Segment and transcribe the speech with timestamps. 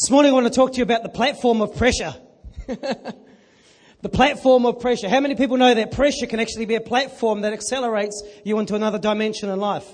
[0.00, 2.14] This morning I want to talk to you about the platform of pressure.
[2.68, 5.08] the platform of pressure.
[5.08, 8.76] How many people know that pressure can actually be a platform that accelerates you into
[8.76, 9.88] another dimension in life?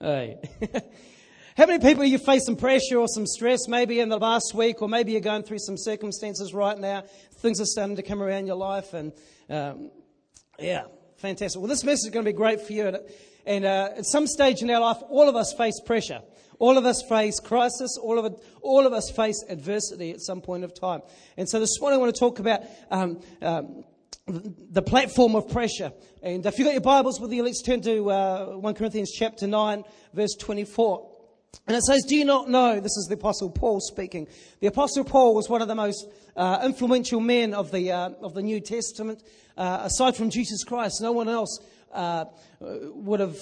[0.00, 0.38] Hey.
[1.58, 4.80] How many people you face some pressure or some stress maybe in the last week,
[4.80, 7.04] or maybe you're going through some circumstances right now?
[7.40, 9.12] Things are starting to come around your life, and
[9.50, 9.90] um,
[10.58, 10.84] yeah,
[11.18, 11.60] fantastic.
[11.60, 12.96] Well, this message is going to be great for you.
[13.44, 16.22] And uh, at some stage in our life, all of us face pressure.
[16.62, 17.98] All of us face crisis.
[18.00, 21.00] All of, all of us face adversity at some point of time.
[21.36, 23.82] And so this morning I want to talk about um, um,
[24.28, 25.92] the platform of pressure.
[26.22, 29.48] And if you've got your Bibles with you, let's turn to uh, 1 Corinthians chapter
[29.48, 29.82] 9,
[30.14, 31.10] verse 24.
[31.66, 32.76] And it says, Do you not know?
[32.76, 34.28] This is the Apostle Paul speaking.
[34.60, 38.34] The Apostle Paul was one of the most uh, influential men of the, uh, of
[38.34, 39.20] the New Testament.
[39.56, 41.58] Uh, aside from Jesus Christ, no one else
[41.92, 42.26] uh,
[42.60, 43.36] would have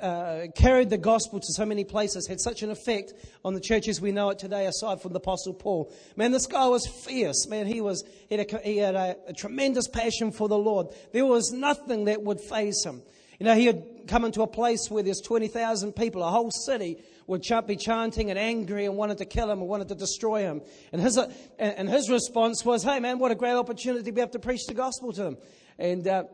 [0.00, 3.12] uh, carried the gospel to so many places, had such an effect
[3.44, 5.92] on the church as we know it today, aside from the Apostle Paul.
[6.16, 7.46] Man, this guy was fierce.
[7.48, 10.88] Man, he, was, he had, a, he had a, a tremendous passion for the Lord.
[11.12, 13.02] There was nothing that would faze him.
[13.38, 16.98] You know, he had come into a place where there's 20,000 people, a whole city
[17.28, 20.62] would be chanting and angry and wanted to kill him and wanted to destroy him.
[20.92, 21.18] And his,
[21.58, 24.64] and his response was, hey man, what a great opportunity to be able to preach
[24.66, 25.36] the gospel to them.
[25.78, 26.24] And, uh,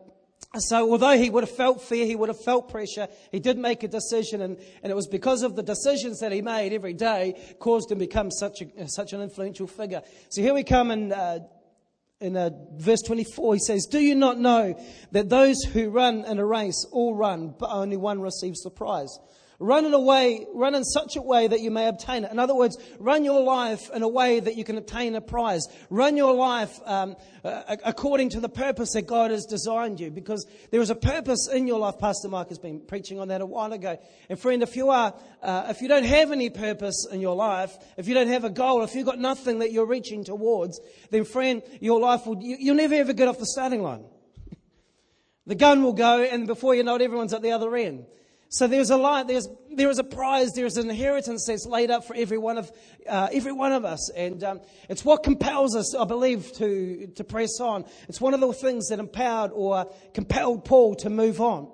[0.59, 3.83] so although he would have felt fear, he would have felt pressure, he did make
[3.83, 7.35] a decision and, and it was because of the decisions that he made every day
[7.59, 10.03] caused him to become such, a, such an influential figure.
[10.29, 11.41] So here we come in, uh,
[12.21, 14.81] in uh, verse 24, he says, Do you not know
[15.13, 19.19] that those who run in a race all run, but only one receives the prize?
[19.61, 22.33] Run in a way, run in such a way that you may obtain it.
[22.33, 25.65] In other words, run your life in a way that you can obtain a prize.
[25.91, 30.45] Run your life um, uh, according to the purpose that God has designed you, because
[30.73, 32.01] there is a purpose in your life.
[32.01, 33.97] Pastor Mark has been preaching on that a while ago.
[34.29, 37.77] And friend, if you are, uh, if you don't have any purpose in your life,
[37.97, 41.25] if you don't have a goal, if you've got nothing that you're reaching towards, then
[41.25, 44.05] friend, your life will, you, you'll never ever get off the starting line.
[45.47, 48.07] The gun will go, and before you know it, everyone's at the other end.
[48.55, 52.05] So there's a light, there's, there is a prize, there's an inheritance that's laid up
[52.05, 52.71] for every one of,
[53.09, 54.13] uh, every one of us.
[54.13, 57.85] And um, it's what compels us, I believe, to, to press on.
[58.09, 61.69] It's one of the things that empowered or compelled Paul to move on.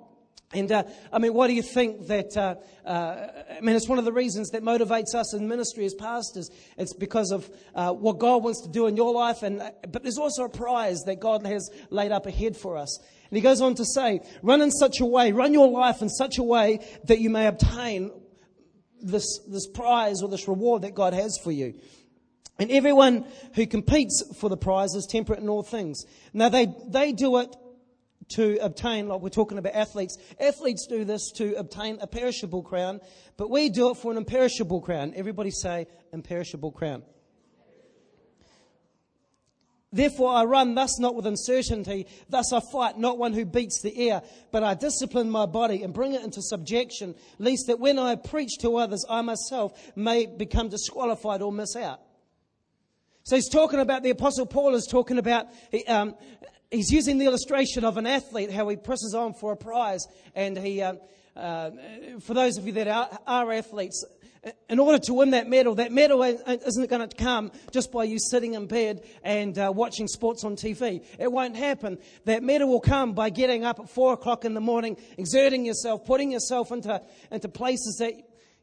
[0.55, 2.35] And uh, I mean, what do you think that?
[2.35, 3.27] Uh, uh,
[3.57, 6.49] I mean, it's one of the reasons that motivates us in ministry as pastors.
[6.77, 10.17] It's because of uh, what God wants to do in your life, and but there's
[10.17, 12.99] also a prize that God has laid up ahead for us.
[13.31, 16.09] And he goes on to say, run in such a way, run your life in
[16.09, 18.11] such a way that you may obtain
[19.01, 21.79] this, this prize or this reward that God has for you.
[22.59, 23.25] And everyone
[23.55, 26.03] who competes for the prize is temperate in all things.
[26.33, 27.55] Now they, they do it
[28.33, 30.17] to obtain, like we're talking about athletes.
[30.37, 32.99] Athletes do this to obtain a perishable crown,
[33.37, 35.13] but we do it for an imperishable crown.
[35.15, 37.03] Everybody say imperishable crown.
[39.93, 44.09] Therefore I run thus not with uncertainty, thus I fight not one who beats the
[44.09, 44.21] air,
[44.51, 48.57] but I discipline my body and bring it into subjection, lest that when I preach
[48.61, 51.99] to others, I myself may become disqualified or miss out.
[53.23, 55.47] So he's talking about, the Apostle Paul is talking about,
[55.87, 56.15] um,
[56.71, 60.07] he's using the illustration of an athlete, how he presses on for a prize.
[60.33, 60.95] And he, uh,
[61.35, 61.71] uh,
[62.21, 64.03] for those of you that are, are athletes,
[64.69, 68.17] in order to win that medal, that medal isn't going to come just by you
[68.17, 71.05] sitting in bed and uh, watching sports on TV.
[71.19, 71.99] It won't happen.
[72.25, 76.05] That medal will come by getting up at four o'clock in the morning, exerting yourself,
[76.05, 78.13] putting yourself into, into places that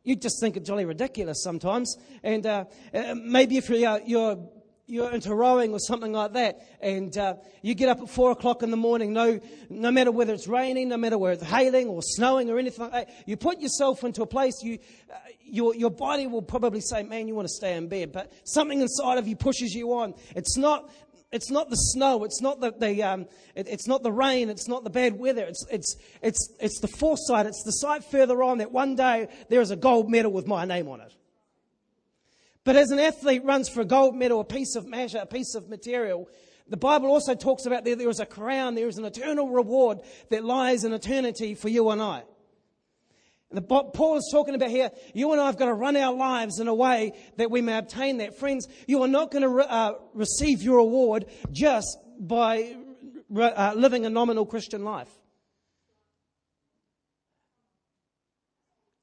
[0.02, 1.96] you just think are jolly ridiculous sometimes.
[2.24, 4.48] And uh, uh maybe if you're, you're
[4.88, 8.62] you're into rowing or something like that, and uh, you get up at four o'clock
[8.62, 9.38] in the morning, no,
[9.68, 12.92] no matter whether it's raining, no matter whether it's hailing or snowing or anything like
[12.92, 14.78] that, you put yourself into a place, you,
[15.12, 18.32] uh, your, your body will probably say, man, you want to stay in bed, but
[18.44, 20.14] something inside of you pushes you on.
[20.34, 20.90] It's not,
[21.30, 24.68] it's not the snow, it's not the, the um, it, it's not the rain, it's
[24.68, 28.58] not the bad weather, it's, it's, it's, it's the foresight, it's the sight further on
[28.58, 31.12] that one day there is a gold medal with my name on it.
[32.68, 35.54] But as an athlete runs for a gold medal, a piece of matter, a piece
[35.54, 36.28] of material,
[36.68, 40.00] the Bible also talks about there, there is a crown, there is an eternal reward
[40.28, 42.24] that lies in eternity for you and I.
[43.48, 46.14] And the, Paul is talking about here, you and I have got to run our
[46.14, 48.38] lives in a way that we may obtain that.
[48.38, 52.76] Friends, you are not going to re, uh, receive your reward just by
[53.34, 55.08] uh, living a nominal Christian life.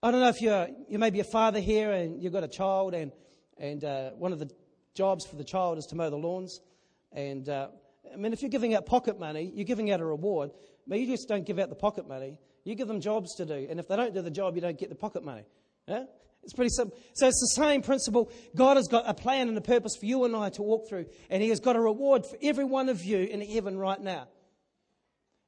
[0.04, 2.48] I don't know if you're, you may be a father here and you've got a
[2.48, 3.12] child and
[3.58, 4.50] and uh, one of the
[4.94, 6.62] jobs for the child is to mow the lawns.
[7.12, 7.70] And uh,
[8.14, 10.52] I mean, if you're giving out pocket money, you're giving out a reward.
[10.88, 12.38] But you just don't give out the pocket money.
[12.64, 13.68] You give them jobs to do.
[13.70, 15.44] And if they don't do the job, you don't get the pocket money.
[15.88, 16.06] Yeah?
[16.44, 16.98] It's pretty simple.
[17.14, 18.32] So it's the same principle.
[18.56, 21.08] God has got a plan and a purpose for you and I to walk through,
[21.30, 24.28] and He has got a reward for every one of you in heaven right now.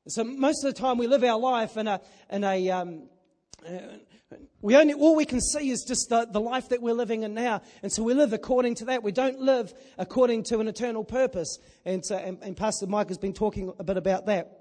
[0.08, 2.02] So most of the time we live our life in a,
[2.32, 3.10] in a um,
[4.62, 7.34] we only, all we can see is just the, the life that we're living in
[7.34, 7.62] now.
[7.82, 9.04] And so we live according to that.
[9.04, 11.58] We don't live according to an eternal purpose.
[11.86, 14.52] And, so, and, and Pastor Mike has been talking a bit about that.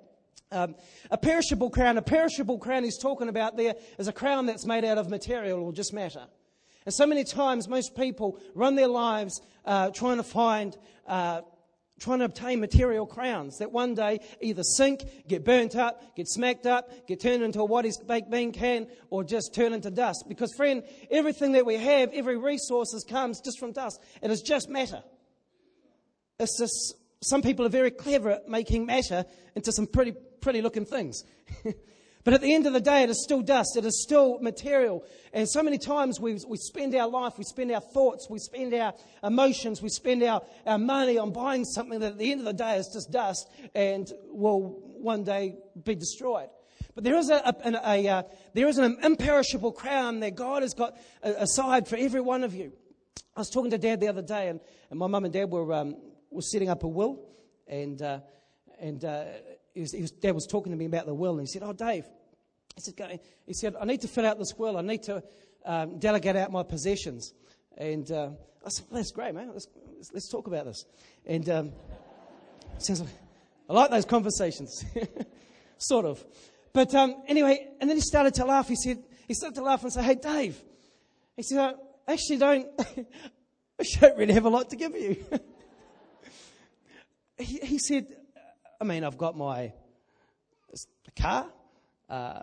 [0.53, 0.77] Um,
[1.11, 4.85] a perishable crown, a perishable crown he's talking about there is a crown that's made
[4.85, 6.27] out of material or just matter.
[6.85, 10.77] And so many times, most people run their lives uh, trying to find,
[11.09, 11.41] uh,
[11.99, 16.67] trying to obtain material crowns that one day either sink, get burnt up, get smacked
[16.67, 20.25] up, get turned into a what is baked bean can, or just turn into dust.
[20.29, 24.01] Because, friend, everything that we have, every resource comes just from dust.
[24.23, 25.03] It is just matter.
[26.39, 30.13] It's just, some people are very clever at making matter into some pretty
[30.47, 31.25] pretty looking things.
[32.27, 33.77] but at the end of the day, it is still dust.
[33.77, 35.05] It is still material.
[35.33, 38.75] And so many times we, we spend our life, we spend our thoughts, we spend
[38.75, 42.47] our emotions, we spend our, our money on buying something that at the end of
[42.47, 46.49] the day is just dust and will one day be destroyed.
[46.97, 48.23] But there is, a, a, a, a uh,
[48.55, 52.73] there is an imperishable crown that God has got aside for every one of you.
[53.37, 54.59] I was talking to Dad the other day, and,
[54.91, 55.95] and my mum and Dad were, um,
[56.33, 57.25] were setting up a will.
[57.69, 58.19] And, uh,
[58.81, 59.27] and uh,
[59.81, 62.05] was, was, Dad was talking to me about the will, and he said, "Oh, Dave,"
[62.75, 64.77] he said, "He said I need to fill out this will.
[64.77, 65.23] I need to
[65.65, 67.33] um, delegate out my possessions."
[67.77, 68.31] And uh,
[68.65, 69.51] I said, well, "That's great, man.
[69.53, 69.69] Let's,
[70.13, 70.85] let's, talk about this."
[71.27, 71.73] And um,
[72.79, 73.11] sounds like
[73.69, 74.85] I like those conversations,
[75.79, 76.25] sort of.
[76.73, 78.69] But um, anyway, and then he started to laugh.
[78.69, 80.63] He said, he started to laugh and say, "Hey, Dave,"
[81.37, 82.69] he said, "I actually don't."
[83.79, 85.23] I don't really have a lot to give you.
[87.39, 88.07] he, he said,
[88.81, 89.73] I mean, I've got my
[91.19, 91.47] car.
[92.09, 92.43] Uh,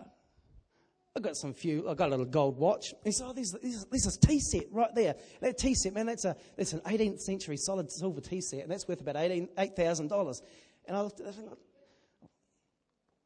[1.16, 1.88] I've got some few.
[1.88, 2.92] I've got a little gold watch.
[3.04, 5.14] He said, "Oh, there's, there's, there's a tea set right there.
[5.40, 8.70] That tea set, man, that's a that's an 18th century solid silver tea set, and
[8.70, 10.42] that's worth about eight thousand dollars."
[10.86, 11.52] And I looked at it, and I,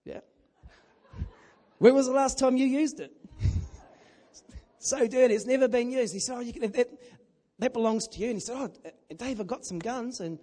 [0.05, 0.21] yeah.
[1.79, 3.11] when was the last time you used it?
[4.79, 6.13] so dirty, it's never been used.
[6.13, 6.91] He said, "Oh, you can, have that
[7.59, 8.71] that belongs to you." And he said, "Oh,
[9.17, 10.39] Dave, I've got some guns and."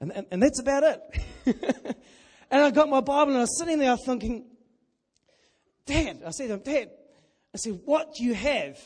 [0.00, 1.00] And, and, and that's about it.
[2.50, 4.46] and I got my Bible and I was sitting there thinking,
[5.86, 6.90] Dad, I said to him, Dad,
[7.54, 8.78] I said, what do you have?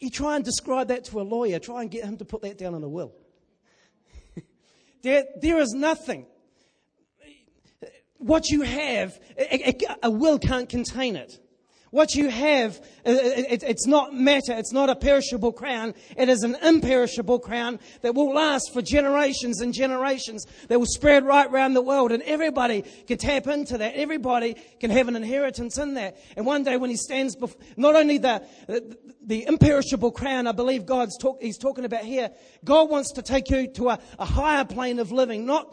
[0.00, 2.58] You try and describe that to a lawyer, try and get him to put that
[2.58, 3.12] down in a will.
[5.02, 6.26] there, there is nothing.
[8.18, 9.74] What you have, a, a,
[10.04, 11.38] a will can't contain it.
[11.94, 16.42] What you have, uh, uh, it's not matter, it's not a perishable crown, it is
[16.42, 21.74] an imperishable crown that will last for generations and generations, that will spread right around
[21.74, 23.94] the world, and everybody can tap into that.
[23.94, 26.16] Everybody can have an inheritance in that.
[26.36, 28.44] And one day when he stands before, not only the,
[29.24, 32.30] the, imperishable crown, I believe God's talk, he's talking about here,
[32.64, 35.72] God wants to take you to a, a higher plane of living, not,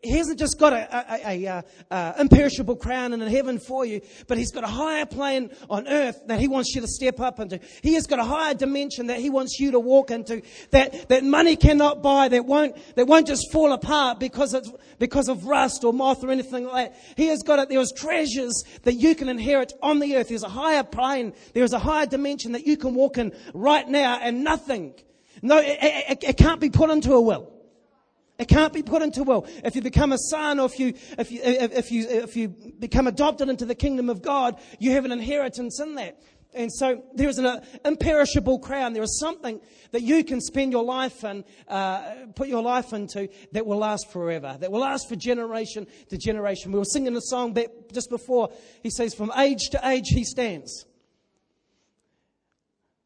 [0.00, 4.38] he hasn't just got a, a, a, a imperishable crown in heaven for you, but
[4.38, 7.60] he's got a higher plane on earth that He wants you to step up into.
[7.82, 11.24] He has got a higher dimension that He wants you to walk into that, that
[11.24, 14.66] money cannot buy, that won't, that won't just fall apart because of,
[14.98, 17.00] because of rust or moth or anything like that.
[17.16, 17.68] He has got it.
[17.68, 20.28] There's treasures that you can inherit on the earth.
[20.28, 21.32] There's a higher plane.
[21.54, 24.94] There's a higher dimension that you can walk in right now and nothing.
[25.42, 27.55] No, it, it, it can't be put into a will.
[28.38, 29.46] It can't be put into will.
[29.64, 33.06] If you become a son or if you, if you, if you, if you become
[33.06, 36.20] adopted into the kingdom of God, you have an inheritance in that.
[36.56, 38.94] And so there is an uh, imperishable crown.
[38.94, 39.60] There is something
[39.92, 44.10] that you can spend your life and uh, put your life into that will last
[44.10, 46.72] forever, that will last for generation to generation.
[46.72, 47.56] We were singing a song
[47.92, 48.50] just before.
[48.82, 50.86] He says, from age to age he stands.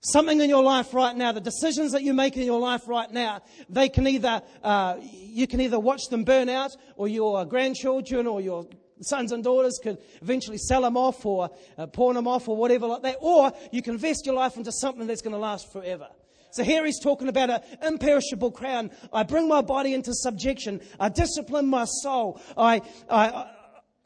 [0.03, 3.11] Something in your life right now, the decisions that you make in your life right
[3.11, 8.27] now, they can either, uh, you can either watch them burn out, or your grandchildren
[8.27, 8.67] or your
[9.03, 12.87] sons and daughters could eventually sell them off or uh, pawn them off or whatever
[12.87, 16.09] like that, or you can invest your life into something that's going to last forever.
[16.53, 18.91] So here he's talking about an imperishable crown.
[19.13, 20.81] I bring my body into subjection.
[20.99, 22.41] I discipline my soul.
[22.57, 23.51] I, I,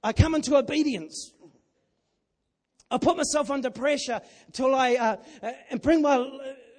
[0.03, 1.33] I come into obedience.
[2.91, 4.21] I put myself under pressure
[4.53, 6.29] till I uh, uh, and bring my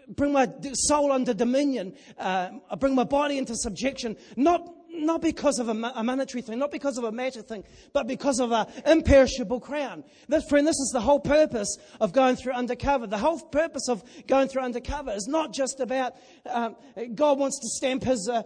[0.08, 1.96] bring my soul under dominion.
[2.18, 6.72] Uh, I bring my body into subjection, not not because of a, monetary thing, not
[6.72, 10.04] because of a matter thing, but because of an imperishable crown.
[10.28, 13.08] This, friend, this is the whole purpose of going through undercover.
[13.08, 16.14] The whole purpose of going through undercover is not just about
[16.50, 16.76] um,
[17.14, 18.44] God wants to stamp his, uh,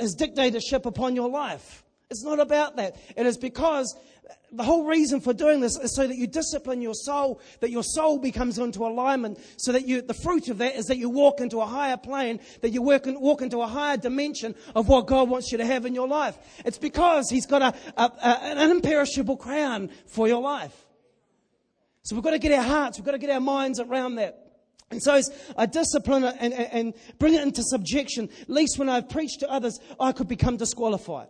[0.00, 1.84] his dictatorship upon your life.
[2.10, 2.96] It's not about that.
[3.16, 3.96] It is because
[4.52, 7.82] the whole reason for doing this is so that you discipline your soul, that your
[7.82, 11.40] soul becomes into alignment, so that you, the fruit of that is that you walk
[11.40, 15.28] into a higher plane, that you work walk into a higher dimension of what God
[15.28, 16.38] wants you to have in your life.
[16.64, 20.74] It's because He's got a, a, a, an imperishable crown for your life.
[22.02, 24.42] So we've got to get our hearts, we've got to get our minds around that.
[24.90, 25.20] And so
[25.58, 29.50] I discipline and, and, and bring it into subjection, at least when I've preached to
[29.50, 31.26] others, I could become disqualified.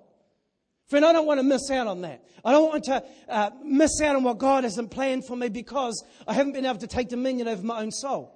[0.88, 2.22] Friend, I don't want to miss out on that.
[2.44, 6.04] I don't want to uh, miss out on what God hasn't planned for me because
[6.28, 8.32] I haven't been able to take dominion over my own soul.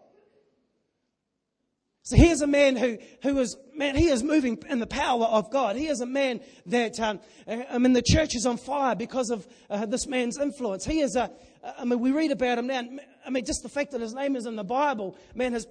[2.02, 5.50] So here's a man who, who is, man, he is moving in the power of
[5.52, 5.76] God.
[5.76, 9.46] He is a man that, um, I mean, the church is on fire because of
[9.68, 10.84] uh, this man's influence.
[10.84, 11.30] He is a,
[11.78, 12.82] I mean, we read about him now.
[13.24, 15.66] I mean, just the fact that his name is in the Bible, man, his,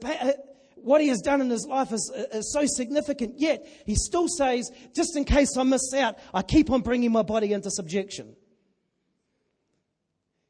[0.84, 4.70] what he has done in his life is, is so significant, yet he still says,
[4.96, 8.36] just in case I miss out, I keep on bringing my body into subjection.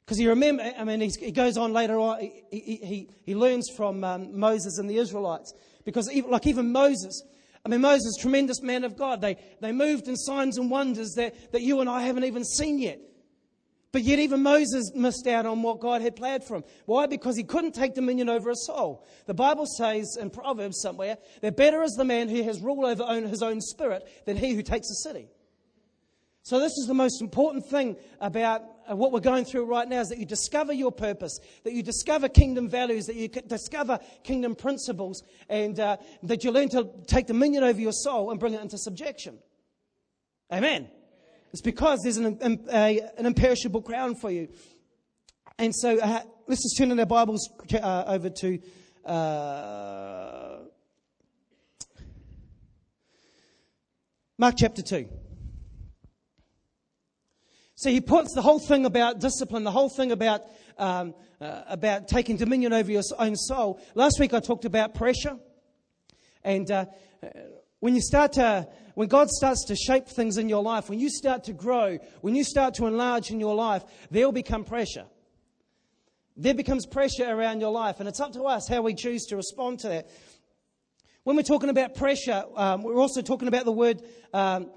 [0.06, 4.04] Because he remember, I mean, he goes on later on, he, he, he learns from
[4.04, 5.54] um, Moses and the Israelites.
[5.86, 7.24] Because even, like even Moses,
[7.66, 11.52] I mean, Moses, tremendous man of God, they, they moved in signs and wonders that,
[11.52, 13.00] that you and I haven't even seen yet.
[13.92, 16.64] But yet, even Moses missed out on what God had planned for him.
[16.86, 17.08] Why?
[17.08, 19.04] Because he couldn't take dominion over a soul.
[19.26, 23.04] The Bible says in Proverbs somewhere that better is the man who has rule over
[23.28, 25.28] his own spirit than he who takes a city.
[26.44, 30.02] So, this is the most important thing about uh, what we're going through right now
[30.02, 34.56] is that you discover your purpose, that you discover kingdom values, that you discover kingdom
[34.56, 38.62] principles, and uh, that you learn to take dominion over your soul and bring it
[38.62, 39.40] into subjection.
[40.52, 40.90] Amen.
[41.52, 44.50] It's because there's an, a, an imperishable crown for you.
[45.58, 48.60] And so uh, let's just turn in our Bibles uh, over to
[49.06, 50.58] uh,
[54.38, 55.10] Mark chapter 2.
[57.76, 60.42] So he puts the whole thing about discipline, the whole thing about,
[60.78, 63.82] um, uh, about taking dominion over your own soul.
[63.96, 65.38] Last week I talked about pressure.
[66.44, 66.86] And uh,
[67.80, 71.10] when you start to when God starts to shape things in your life, when you
[71.10, 75.06] start to grow, when you start to enlarge in your life, there'll become pressure.
[76.36, 79.38] There becomes pressure around your life, and it's up to us how we choose to
[79.38, 80.10] respond to that.
[81.24, 84.02] When we're talking about pressure, um, we're also talking about the word
[84.34, 84.70] um,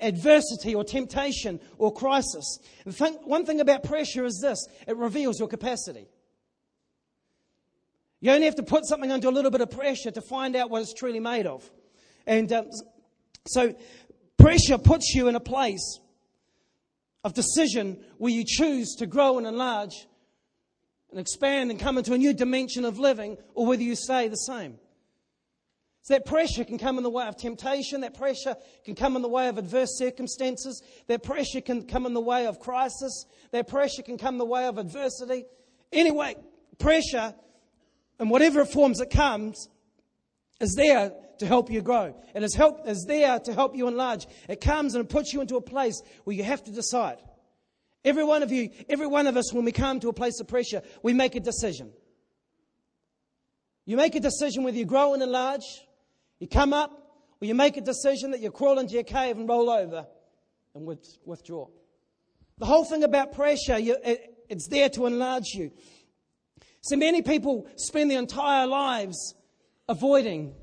[0.00, 2.60] adversity or temptation or crisis.
[3.24, 6.06] One thing about pressure is this it reveals your capacity.
[8.20, 10.70] You only have to put something under a little bit of pressure to find out
[10.70, 11.70] what it's truly made of.
[12.30, 12.70] And um,
[13.48, 13.74] so
[14.38, 15.98] pressure puts you in a place
[17.24, 20.06] of decision where you choose to grow and enlarge
[21.10, 24.36] and expand and come into a new dimension of living or whether you stay the
[24.36, 24.78] same.
[26.02, 28.02] So that pressure can come in the way of temptation.
[28.02, 30.84] That pressure can come in the way of adverse circumstances.
[31.08, 33.26] That pressure can come in the way of crisis.
[33.50, 35.46] That pressure can come in the way of adversity.
[35.92, 36.36] Anyway,
[36.78, 37.34] pressure,
[38.20, 39.68] in whatever forms it comes,
[40.60, 42.14] is there to help you grow.
[42.34, 44.26] It is, help, is there to help you enlarge.
[44.48, 47.16] It comes and puts you into a place where you have to decide.
[48.04, 50.48] Every one of you, every one of us, when we come to a place of
[50.48, 51.92] pressure, we make a decision.
[53.86, 55.64] You make a decision whether you grow and enlarge,
[56.38, 56.92] you come up,
[57.40, 60.06] or you make a decision that you crawl into your cave and roll over
[60.74, 60.86] and
[61.24, 61.66] withdraw.
[62.58, 65.72] The whole thing about pressure, you, it, it's there to enlarge you.
[66.82, 69.34] So many people spend their entire lives
[69.88, 70.54] avoiding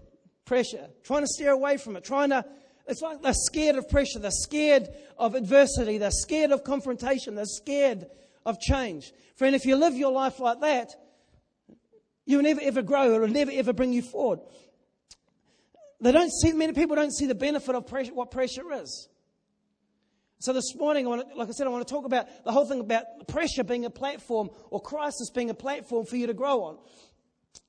[0.48, 2.44] pressure, trying to steer away from it, trying to,
[2.88, 4.88] it's like they're scared of pressure, they're scared
[5.18, 8.08] of adversity, they're scared of confrontation, they're scared
[8.46, 9.12] of change.
[9.36, 10.90] Friend, if you live your life like that,
[12.26, 14.40] you will never ever grow, it will never ever bring you forward.
[16.00, 19.10] They don't see, many people don't see the benefit of pressure, what pressure is.
[20.40, 22.52] So this morning, I want to, like I said, I want to talk about the
[22.52, 26.34] whole thing about pressure being a platform or crisis being a platform for you to
[26.36, 26.78] grow on.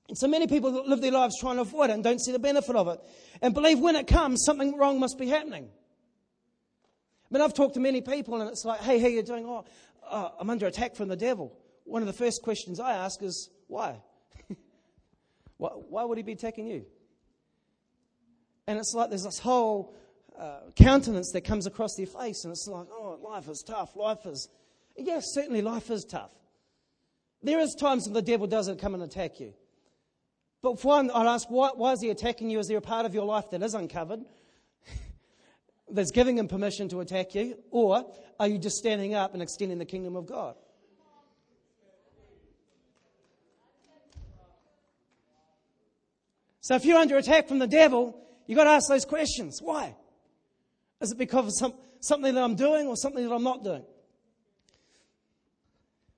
[0.08, 2.38] And so many people live their lives trying to avoid it and don't see the
[2.38, 3.00] benefit of it.
[3.42, 5.68] And believe when it comes, something wrong must be happening.
[7.30, 9.44] But I've talked to many people and it's like, hey, how are you doing?
[9.46, 9.64] Oh,
[10.10, 11.56] oh, I'm under attack from the devil.
[11.84, 14.00] One of the first questions I ask is, why?
[15.58, 16.86] why, why would he be attacking you?
[18.66, 19.94] And it's like there's this whole
[20.38, 23.96] uh, countenance that comes across their face, and it's like, oh, life is tough.
[23.96, 24.48] Life is,
[24.96, 26.30] yes, certainly life is tough.
[27.42, 29.54] There is times when the devil doesn't come and attack you.
[30.60, 32.58] But one, I'd ask, why, why is he attacking you?
[32.58, 34.20] Is there a part of your life that is uncovered?
[35.90, 37.56] that's giving him permission to attack you?
[37.70, 40.56] Or are you just standing up and extending the kingdom of God?
[46.60, 49.60] So if you're under attack from the devil, you've got to ask those questions.
[49.62, 49.96] Why?
[51.00, 53.84] Is it because of some, something that I'm doing or something that I'm not doing?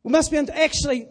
[0.02, 1.06] We must be under actually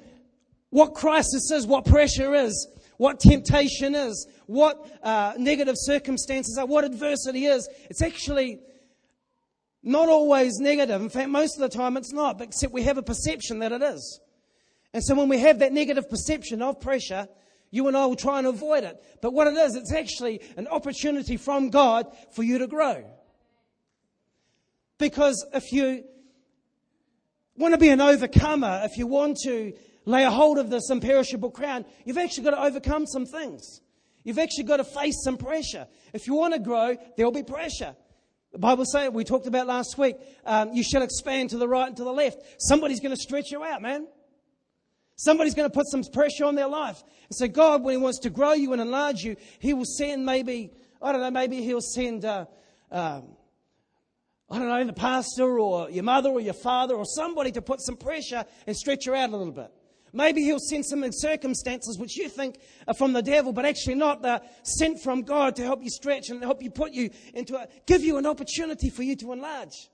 [0.71, 2.67] what crisis is, what pressure is,
[2.99, 7.69] what temptation is, what uh, negative circumstances are, what adversity is.
[7.89, 8.59] It's actually
[9.81, 11.01] not always negative.
[11.01, 13.71] In fact, most of the time it's not, but except we have a perception that
[13.71, 14.19] it is.
[14.93, 17.29] And so when we have that negative perception of pressure,
[17.71, 19.01] you and I will try and avoid it.
[19.21, 23.05] But what it is, it's actually an opportunity from God for you to grow.
[24.97, 26.03] Because if you
[27.55, 29.71] want to be an overcomer, if you want to
[30.09, 33.81] lay a hold of this imperishable crown, you've actually got to overcome some things.
[34.23, 35.87] You've actually got to face some pressure.
[36.13, 37.95] If you want to grow, there'll be pressure.
[38.51, 41.87] The Bible says, we talked about last week, um, you shall expand to the right
[41.87, 42.41] and to the left.
[42.57, 44.07] Somebody's going to stretch you out, man.
[45.15, 47.03] Somebody's going to put some pressure on their life.
[47.27, 50.25] And so God, when He wants to grow you and enlarge you, He will send
[50.25, 52.45] maybe, I don't know, maybe He'll send, uh,
[52.91, 53.35] um,
[54.49, 57.79] I don't know, the pastor or your mother or your father or somebody to put
[57.81, 59.71] some pressure and stretch you out a little bit.
[60.13, 64.21] Maybe he'll send some circumstances which you think are from the devil, but actually not.
[64.21, 67.67] They're sent from God to help you stretch and help you put you into a,
[67.85, 69.89] give you an opportunity for you to enlarge.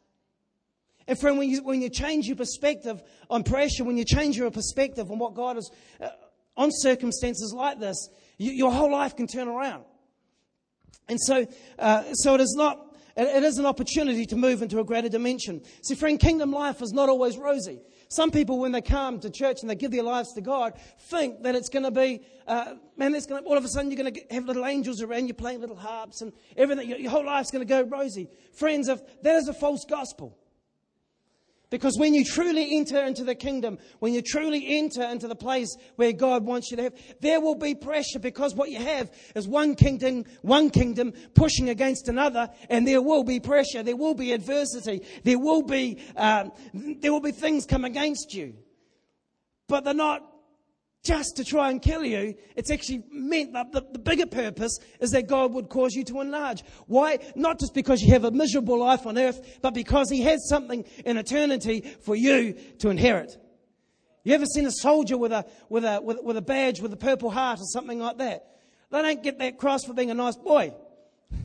[1.07, 4.50] And friend, when you, when you change your perspective on pressure, when you change your
[4.50, 5.69] perspective on what God is,
[6.01, 6.10] uh,
[6.57, 9.84] on circumstances like this, you, your whole life can turn around.
[11.07, 11.45] And so,
[11.77, 15.62] uh, so it is not, it is an opportunity to move into a greater dimension.
[15.84, 17.81] See, friend, kingdom life is not always rosy.
[18.07, 21.43] Some people, when they come to church and they give their lives to God, think
[21.43, 24.01] that it's going to be, uh, man, it's going to, all of a sudden you're
[24.01, 26.88] going to have little angels around you playing little harps and everything.
[26.88, 28.29] Your, your whole life's going to go rosy.
[28.53, 30.38] Friends, if that is a false gospel.
[31.69, 35.75] Because when you truly enter into the kingdom, when you truly enter into the place
[35.95, 39.48] where God wants you to have, there will be pressure because what you have is
[39.48, 44.31] one kingdom, one kingdom pushing against another, and there will be pressure, there will be
[44.31, 48.55] adversity, there will be, um, there will be things come against you.
[49.67, 50.34] But they're not
[51.05, 52.35] just to try and kill you.
[52.55, 56.20] It's actually meant that the, the, bigger purpose is that God would cause you to
[56.20, 56.63] enlarge.
[56.87, 57.20] Why?
[57.35, 60.83] Not just because you have a miserable life on earth, but because He has something
[61.05, 63.37] in eternity for you to inherit.
[64.24, 66.98] You ever seen a soldier with a, with a, with, with a badge with a
[66.98, 68.48] purple heart or something like that?
[68.89, 70.74] They don't get that cross for being a nice boy.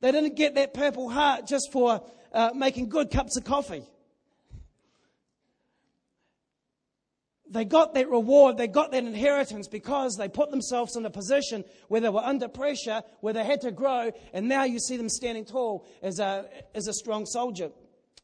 [0.00, 3.84] They didn't get that purple heart just for uh, making good cups of coffee.
[7.54, 11.64] They got that reward, they got that inheritance because they put themselves in a position
[11.86, 15.08] where they were under pressure, where they had to grow, and now you see them
[15.08, 17.70] standing tall as a, as a strong soldier.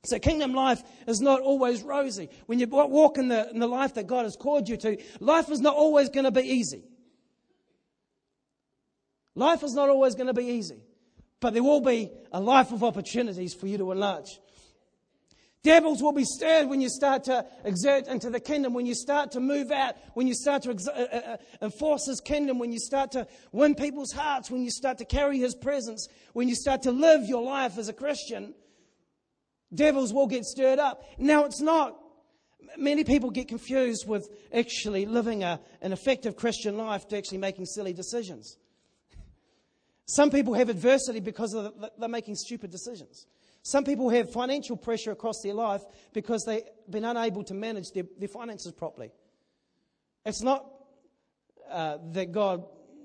[0.04, 2.28] So kingdom life is not always rosy.
[2.46, 5.48] When you walk in the, in the life that God has called you to, life
[5.48, 6.82] is not always going to be easy.
[9.36, 10.82] Life is not always going to be easy.
[11.38, 14.40] But there will be a life of opportunities for you to enlarge.
[15.62, 19.32] Devils will be stirred when you start to exert into the kingdom, when you start
[19.32, 22.78] to move out, when you start to uh, uh, uh, enforce his kingdom, when you
[22.78, 26.82] start to win people's hearts, when you start to carry his presence, when you start
[26.82, 28.54] to live your life as a Christian.
[29.72, 31.04] Devils will get stirred up.
[31.18, 31.96] Now, it's not.
[32.78, 37.66] Many people get confused with actually living a, an effective Christian life to actually making
[37.66, 38.56] silly decisions.
[40.06, 43.26] Some people have adversity because the, they're making stupid decisions.
[43.62, 48.04] Some people have financial pressure across their life because they've been unable to manage their,
[48.18, 49.10] their finances properly.
[50.24, 50.66] It's not
[51.70, 52.64] uh, that God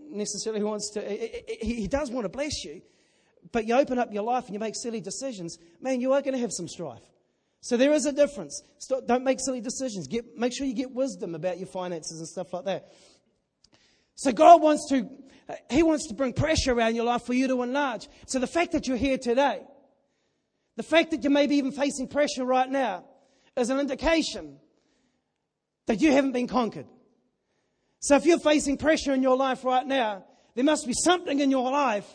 [0.09, 2.81] necessarily wants to, he, he does want to bless you,
[3.51, 6.33] but you open up your life and you make silly decisions, man, you are going
[6.33, 7.03] to have some strife.
[7.61, 8.61] So there is a difference.
[8.77, 10.07] Stop, don't make silly decisions.
[10.07, 12.91] Get, make sure you get wisdom about your finances and stuff like that.
[14.13, 15.09] So God wants to,
[15.69, 18.07] He wants to bring pressure around your life for you to enlarge.
[18.27, 19.61] So the fact that you're here today,
[20.75, 23.05] the fact that you may be even facing pressure right now
[23.55, 24.59] is an indication
[25.88, 26.88] that you haven't been conquered.
[27.99, 31.51] So if you're facing pressure in your life right now, there must be something in
[31.51, 32.07] your life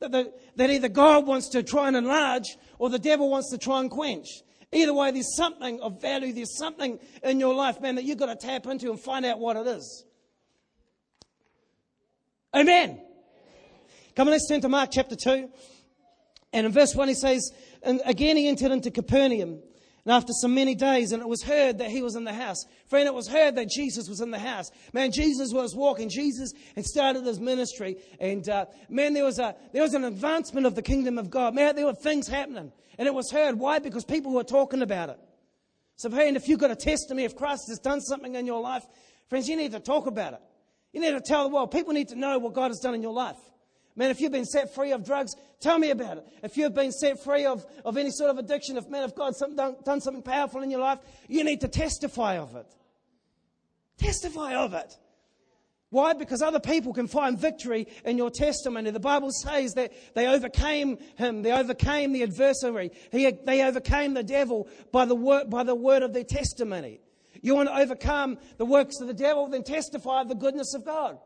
[0.00, 3.58] that, the, that either God wants to try and enlarge or the devil wants to
[3.58, 4.26] try and quench.
[4.72, 8.26] Either way, there's something of value, there's something in your life, man, that you've got
[8.26, 10.04] to tap into and find out what it is.
[12.54, 13.00] Amen.
[14.14, 15.48] Come on, let's turn to Mark chapter 2.
[16.58, 17.52] And in verse 1, he says,
[17.84, 19.60] and again, he entered into Capernaum.
[20.04, 22.64] And after some many days, and it was heard that he was in the house.
[22.88, 24.72] Friend, it was heard that Jesus was in the house.
[24.92, 26.08] Man, Jesus was walking.
[26.08, 27.98] Jesus had started his ministry.
[28.18, 31.54] And uh, man, there was, a, there was an advancement of the kingdom of God.
[31.54, 32.72] Man, there were things happening.
[32.98, 33.56] And it was heard.
[33.56, 33.78] Why?
[33.78, 35.18] Because people were talking about it.
[35.94, 38.82] So, friend, if you've got a testimony of Christ has done something in your life,
[39.28, 40.40] friends, you need to talk about it.
[40.92, 41.70] You need to tell the world.
[41.70, 43.38] People need to know what God has done in your life.
[43.98, 46.26] Man, if you've been set free of drugs, tell me about it.
[46.44, 49.34] If you've been set free of, of any sort of addiction, if man of God
[49.34, 52.72] some, done, done something powerful in your life, you need to testify of it.
[53.98, 54.96] Testify of it.
[55.90, 56.12] Why?
[56.12, 58.92] Because other people can find victory in your testimony.
[58.92, 61.42] The Bible says that they overcame him.
[61.42, 62.92] They overcame the adversary.
[63.10, 67.00] He, they overcame the devil by the, word, by the word of their testimony.
[67.42, 69.48] You want to overcome the works of the devil?
[69.48, 71.18] Then testify of the goodness of God.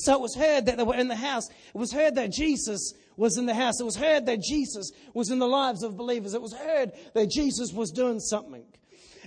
[0.00, 1.48] So it was heard that they were in the house.
[1.48, 3.80] It was heard that Jesus was in the house.
[3.80, 6.34] It was heard that Jesus was in the lives of believers.
[6.34, 8.64] It was heard that Jesus was doing something.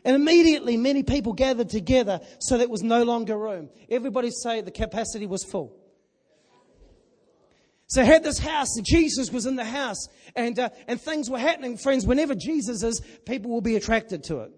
[0.06, 3.70] And immediately many people gathered together so there was no longer room.
[3.90, 5.78] Everybody say the capacity was full.
[7.88, 11.38] So had this house, and Jesus was in the house, and, uh, and things were
[11.38, 11.78] happening.
[11.78, 14.52] Friends, whenever Jesus is, people will be attracted to it.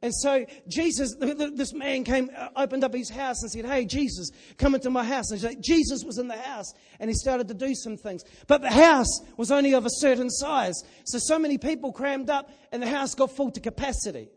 [0.00, 4.30] And so Jesus, this man came, uh, opened up his house and said, Hey, Jesus,
[4.56, 5.32] come into my house.
[5.32, 8.22] And Jesus was in the house and he started to do some things.
[8.46, 10.84] But the house was only of a certain size.
[11.04, 14.28] So, so many people crammed up and the house got full to capacity.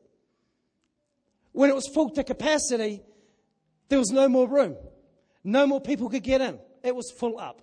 [1.51, 3.01] When it was full to capacity,
[3.89, 4.75] there was no more room.
[5.43, 6.59] No more people could get in.
[6.83, 7.61] It was full up.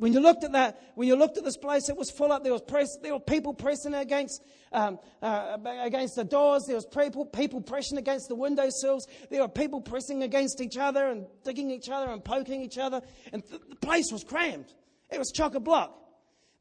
[0.00, 2.42] When you looked at that, when you looked at this place, it was full up.
[2.42, 6.64] There was press, there were people pressing against um, uh, against the doors.
[6.66, 9.06] There was people people pressing against the windowsills.
[9.30, 13.02] There were people pressing against each other and digging each other and poking each other.
[13.30, 14.72] And th- the place was crammed.
[15.10, 15.94] It was chock a block.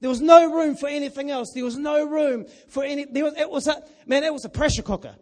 [0.02, 1.54] There was no room for anything else.
[1.56, 3.06] There was no room for any.
[3.06, 4.25] There was, it was a man.
[4.25, 5.15] It was a pressure cooker.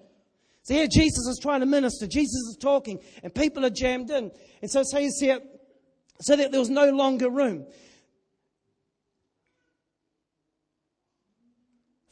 [0.63, 2.07] So here Jesus is trying to minister.
[2.07, 4.31] Jesus is talking, and people are jammed in.
[4.63, 5.39] And so it says here,
[6.19, 7.67] so that there was no longer room.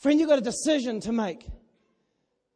[0.06, 1.48] Friend, you've got a decision to make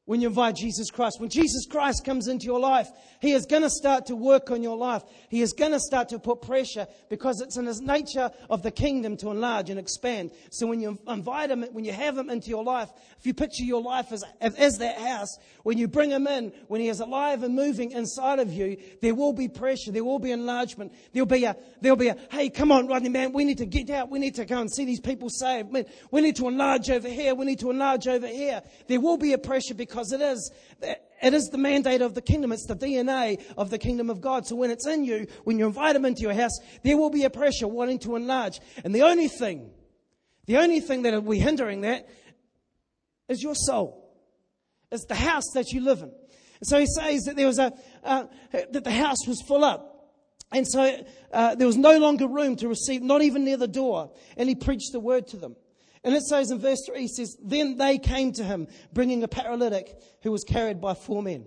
[0.09, 1.19] when you invite Jesus Christ.
[1.19, 2.89] When Jesus Christ comes into your life,
[3.21, 5.03] He is going to start to work on your life.
[5.29, 8.71] He is going to start to put pressure because it's in His nature of the
[8.71, 10.31] kingdom to enlarge and expand.
[10.49, 13.63] So when you invite Him, when you have Him into your life, if you picture
[13.63, 17.43] your life as, as that house, when you bring Him in, when He is alive
[17.43, 21.43] and moving inside of you, there will be pressure, there will be enlargement, there'll be
[21.43, 24.17] a, there'll be a, hey, come on, Rodney, man, we need to get out, we
[24.17, 27.35] need to go and see these people saved, man, we need to enlarge over here,
[27.35, 28.63] we need to enlarge over here.
[28.87, 30.51] There will be a pressure because because it is,
[31.21, 32.53] it is the mandate of the kingdom.
[32.53, 34.47] It's the DNA of the kingdom of God.
[34.47, 37.25] So when it's in you, when you invite them into your house, there will be
[37.25, 38.59] a pressure wanting to enlarge.
[38.85, 39.71] And the only thing,
[40.45, 42.07] the only thing that will be hindering that
[43.27, 44.09] is your soul.
[44.89, 46.11] It's the house that you live in.
[46.63, 49.85] So he says that there was a, uh, that the house was full up.
[50.51, 54.11] And so uh, there was no longer room to receive, not even near the door.
[54.37, 55.57] And he preached the word to them.
[56.03, 59.27] And it says in verse 3, he says, Then they came to him, bringing a
[59.27, 61.45] paralytic who was carried by four men.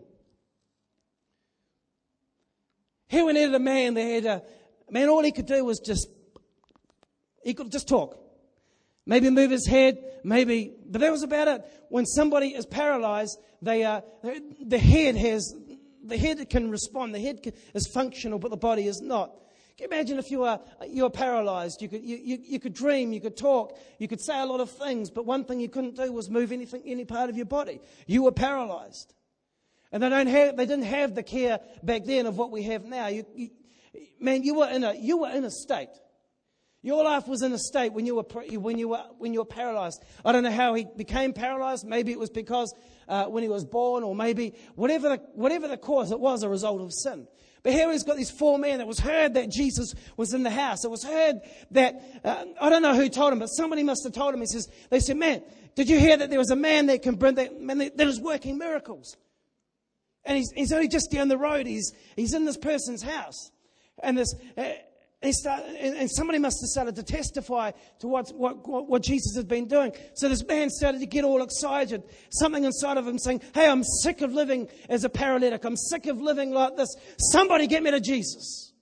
[3.09, 4.43] Here we needed a man that had a,
[4.91, 6.09] man, all he could do was just,
[7.45, 8.19] he could just talk.
[9.05, 11.65] Maybe move his head, maybe, but that was about it.
[11.88, 14.03] When somebody is paralyzed, they, uh,
[14.65, 15.55] the head has,
[16.05, 17.41] the head can respond, the head
[17.75, 19.33] is functional, but the body is not.
[19.83, 21.83] Imagine if you were, you were paralyzed?
[21.83, 24.61] You could, you, you, you could dream, you could talk, you could say a lot
[24.61, 27.47] of things, but one thing you couldn't do was move anything, any part of your
[27.47, 27.81] body.
[28.07, 29.12] You were paralyzed.
[29.90, 32.85] And they, don't have, they didn't have the care back then of what we have
[32.85, 33.09] now.
[33.09, 33.51] You, you,
[34.21, 35.90] man, you were, in a, you were in a state.
[36.85, 38.25] Your life was in a state when you were,
[38.59, 40.03] when you were, when you were paralyzed.
[40.25, 41.87] I don't know how he became paralyzed.
[41.87, 42.75] Maybe it was because
[43.07, 46.49] uh, when he was born, or maybe whatever the, whatever the cause, it was a
[46.49, 47.29] result of sin.
[47.62, 48.81] But here he's got these four men.
[48.81, 50.85] It was heard that Jesus was in the house.
[50.85, 51.37] It was heard
[51.70, 51.94] that,
[52.25, 54.40] uh, I don't know who told him, but somebody must have told him.
[54.40, 55.42] He says, they said, man,
[55.77, 58.20] did you hear that there was a man that can bring that, man, that is
[58.20, 59.16] working miracles?
[60.25, 61.66] And he's, he's only just down the road.
[61.66, 63.51] He's, he's in this person's house.
[64.03, 64.62] And this, uh,
[65.31, 69.69] Start, and somebody must have started to testify to what, what, what Jesus had been
[69.69, 69.93] doing.
[70.15, 72.03] So this man started to get all excited.
[72.31, 75.65] Something inside of him saying, Hey, I'm sick of living as a paralytic.
[75.65, 76.89] I'm sick of living like this.
[77.19, 78.73] Somebody get me to Jesus.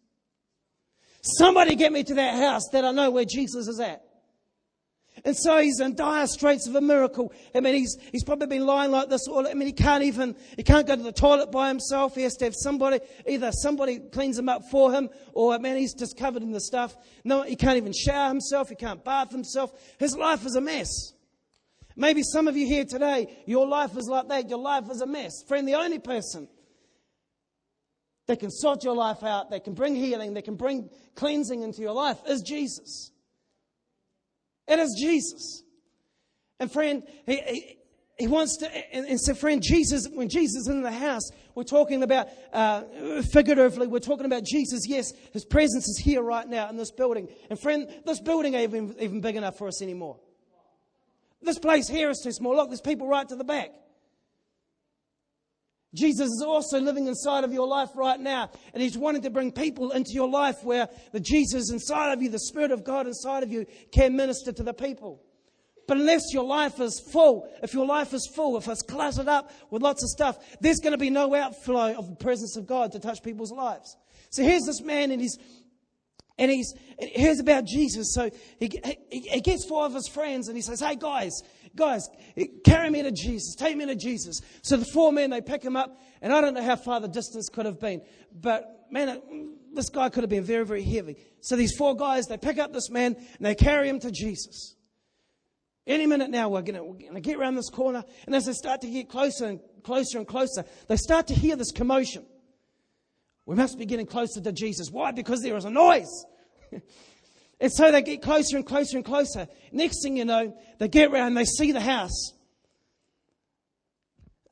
[1.23, 4.03] Somebody get me to that house that I know where Jesus is at.
[5.25, 7.33] And so he's in dire straits of a miracle.
[7.55, 10.35] I mean, he's, he's probably been lying like this all, I mean, he can't even,
[10.57, 12.15] he can't go to the toilet by himself.
[12.15, 15.77] He has to have somebody, either somebody cleans him up for him, or, I man,
[15.77, 16.97] he's just covered in the stuff.
[17.25, 18.69] No, he can't even shower himself.
[18.69, 19.73] He can't bath himself.
[19.99, 21.13] His life is a mess.
[21.97, 24.49] Maybe some of you here today, your life is like that.
[24.49, 25.43] Your life is a mess.
[25.47, 26.49] Friend, the only person
[28.27, 31.83] that can sort your life out, that can bring healing, that can bring cleansing into
[31.83, 33.10] your life is Jesus.
[34.71, 35.65] It is Jesus.
[36.61, 37.77] And friend, he, he,
[38.21, 41.65] he wants to, and, and, so friend, Jesus, when Jesus is in the house, we're
[41.65, 42.83] talking about, uh,
[43.33, 44.83] figuratively, we're talking about Jesus.
[44.87, 47.29] Yes, his presence is here right now in this building.
[47.51, 50.21] And friend, this building ain't even, even big enough for us anymore.
[51.43, 52.55] This place here is too small.
[52.55, 53.71] Look, there's people right to the back.
[55.95, 59.51] Jesus is also living inside of your life right now, and He's wanting to bring
[59.51, 63.43] people into your life where the Jesus inside of you, the Spirit of God inside
[63.43, 65.21] of you, can minister to the people.
[65.89, 69.51] But unless your life is full, if your life is full, if it's cluttered up
[69.71, 72.93] with lots of stuff, there's going to be no outflow of the presence of God
[72.93, 73.97] to touch people's lives.
[74.31, 75.37] So here's this man, and he's
[76.41, 78.13] and he's and hears about Jesus.
[78.13, 81.43] So he, he, he gets four of his friends, and he says, "Hey guys,
[81.77, 82.09] guys,
[82.65, 83.55] carry me to Jesus.
[83.55, 84.41] Take me to Jesus.
[84.63, 87.09] So the four men, they pick him up, and I don't know how far the
[87.09, 88.03] distance could have been,
[88.35, 89.21] but man,
[89.73, 91.17] this guy could have been very, very heavy.
[91.43, 94.75] So these four guys, they pick up this man, and they carry him to Jesus.
[95.87, 98.89] Any minute now, we're going to get around this corner, and as they start to
[98.89, 102.25] get closer and closer and closer, they start to hear this commotion.
[103.47, 104.91] We must be getting closer to Jesus.
[104.91, 105.13] Why?
[105.13, 106.25] Because there is a noise.
[107.61, 109.47] And so they get closer and closer and closer.
[109.71, 112.33] Next thing you know, they get around, they see the house.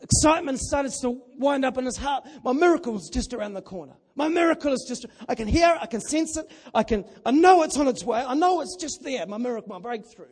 [0.00, 2.24] Excitement started to wind up in his heart.
[2.44, 3.94] My miracle is just around the corner.
[4.14, 7.30] My miracle is just, I can hear it, I can sense it, I can, I
[7.30, 10.26] know it's on its way, I know it's just there, my miracle, my breakthrough.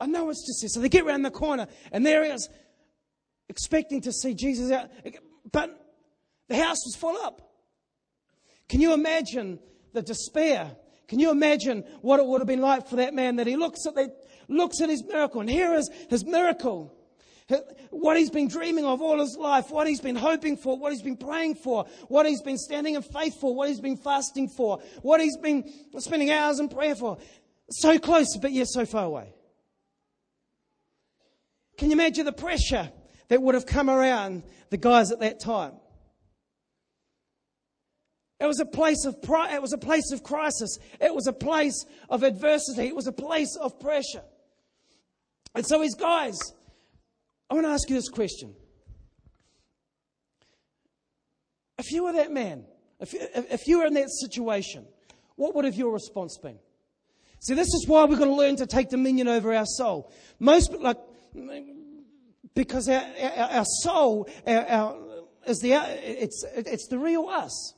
[0.00, 0.68] I know it's just there.
[0.68, 2.48] So they get around the corner, and there he is,
[3.48, 4.90] expecting to see Jesus out.
[5.50, 5.81] But
[6.48, 7.40] the house was full up.
[8.68, 9.58] Can you imagine
[9.92, 10.76] the despair.
[11.08, 13.86] Can you imagine what it would have been like for that man that he looks
[13.86, 13.94] at,
[14.48, 16.94] looks at his miracle and here is his miracle.
[17.90, 21.02] What he's been dreaming of all his life, what he's been hoping for, what he's
[21.02, 24.78] been praying for, what he's been standing in faith for, what he's been fasting for,
[25.02, 27.18] what he's been spending hours in prayer for.
[27.70, 29.34] So close, but yet so far away.
[31.76, 32.90] Can you imagine the pressure
[33.28, 35.72] that would have come around the guys at that time?
[38.42, 40.76] It was a place of it was a place of crisis.
[41.00, 42.88] It was a place of adversity.
[42.88, 44.24] It was a place of pressure.
[45.54, 46.36] And so his guys,
[47.48, 48.52] I want to ask you this question.
[51.78, 52.64] If you were that man,
[52.98, 54.86] if, if you were in that situation,
[55.36, 56.58] what would have your response been?
[57.38, 60.12] See, this is why we've got to learn to take dominion over our soul.
[60.40, 60.98] Most, like,
[62.56, 64.98] because our, our, our soul our,
[65.46, 67.74] is the, it's, it's the real us.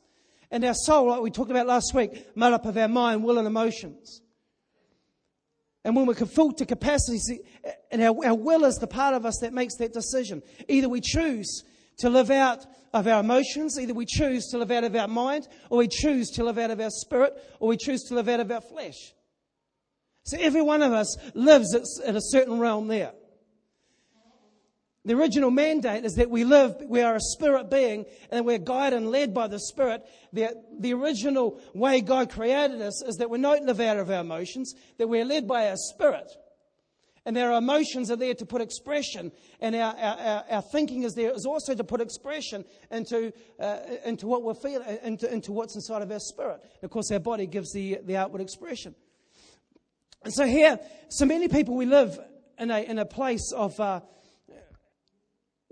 [0.55, 3.39] And our soul, like we talked about last week, made up of our mind, will,
[3.39, 4.23] and emotions.
[5.85, 7.41] And when we're full to capacity,
[7.91, 10.45] and our, our will is the part of us that makes that decision.
[10.69, 11.65] Either we choose
[11.99, 15.49] to live out of our emotions, either we choose to live out of our mind,
[15.71, 18.39] or we choose to live out of our spirit, or we choose to live out
[18.39, 19.13] of our flesh.
[20.23, 23.11] So every one of us lives at a certain realm there.
[25.07, 29.03] The original mandate is that we live, we are a spirit being, and we're guided
[29.03, 30.03] and led by the Spirit.
[30.33, 34.23] The, the original way God created us is that we don't live out of our
[34.23, 36.33] emotions, that we're led by our spirit.
[37.27, 41.33] And our emotions are there to put expression, and our, our, our thinking is there
[41.33, 46.01] is also to put expression into, uh, into what we're feeling, into, into what's inside
[46.01, 46.61] of our spirit.
[46.63, 48.95] And of course, our body gives the, the outward expression.
[50.23, 50.79] And so here,
[51.11, 52.19] so many people, we live
[52.59, 54.01] in a, in a place of, uh,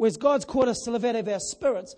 [0.02, 1.94] Whereas God's called us to live out of our spirits,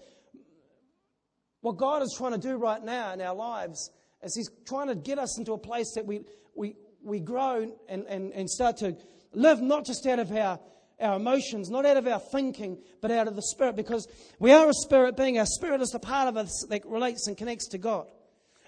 [1.62, 3.90] what God is trying to do right now in our lives
[4.22, 6.20] is He's trying to get us into a place that we,
[6.54, 8.94] we, we grow and, and, and start to
[9.32, 10.60] live not just out of our,
[11.00, 14.06] our emotions, not out of our thinking, but out of the spirit, because
[14.38, 15.38] we are a spirit being.
[15.38, 18.06] Our spirit is the part of us that relates and connects to God.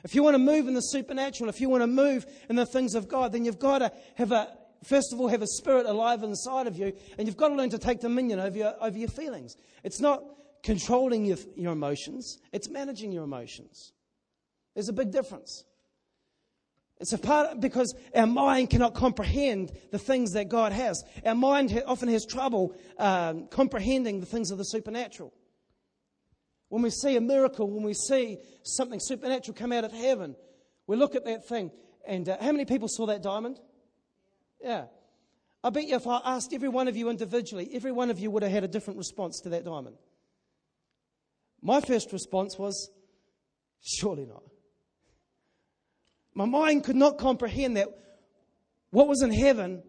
[0.03, 2.64] If you want to move in the supernatural, if you want to move in the
[2.64, 5.87] things of God, then you've got to have a, first of all, have a spirit
[5.87, 8.97] alive inside of you, and you've got to learn to take dominion over your, over
[8.99, 9.57] your feelings.
[9.83, 10.23] It's not
[10.62, 13.93] controlling your, your emotions, it's managing your emotions.
[14.75, 15.65] There's a big difference.
[16.99, 21.03] It's a part because our mind cannot comprehend the things that God has.
[21.25, 25.33] Our mind often has trouble um, comprehending the things of the supernatural.
[26.69, 30.37] When we see a miracle, when we see something supernatural come out of heaven,
[30.87, 31.71] we look at that thing.
[32.07, 33.61] And uh, how many people saw that diamond?
[34.62, 34.87] Yeah.
[35.62, 38.31] I bet you if I asked every one of you individually, every one of you
[38.31, 39.97] would have had a different response to that diamond.
[41.61, 42.90] My first response was,
[43.83, 44.42] surely not.
[46.35, 47.88] My mind could not comprehend that
[48.90, 49.83] what was in heaven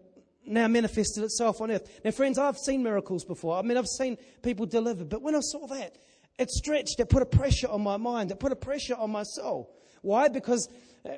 [0.45, 1.87] now manifested itself on earth.
[2.03, 3.57] Now, friends, I've seen miracles before.
[3.57, 5.09] I mean, I've seen people delivered.
[5.09, 5.97] but when I saw that,
[6.39, 9.23] it stretched, it put a pressure on my mind, it put a pressure on my
[9.23, 9.75] soul.
[10.01, 10.29] Why?
[10.29, 10.69] Because
[11.05, 11.11] uh,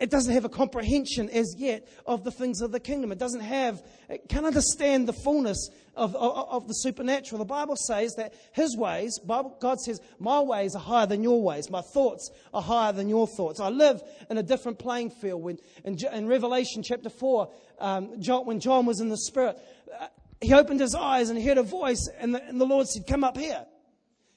[0.00, 3.12] it doesn't have a comprehension as yet of the things of the kingdom.
[3.12, 7.38] It doesn't have, it can't understand the fullness of, of, of, the supernatural.
[7.38, 11.40] The Bible says that His ways, Bible, God says, my ways are higher than your
[11.40, 11.70] ways.
[11.70, 13.60] My thoughts are higher than your thoughts.
[13.60, 15.42] I live in a different playing field.
[15.42, 19.56] When, in, in Revelation chapter 4, um, John, when John was in the Spirit,
[20.00, 20.08] uh,
[20.40, 23.06] he opened his eyes and he heard a voice, and the, and the Lord said,
[23.06, 23.64] Come up here.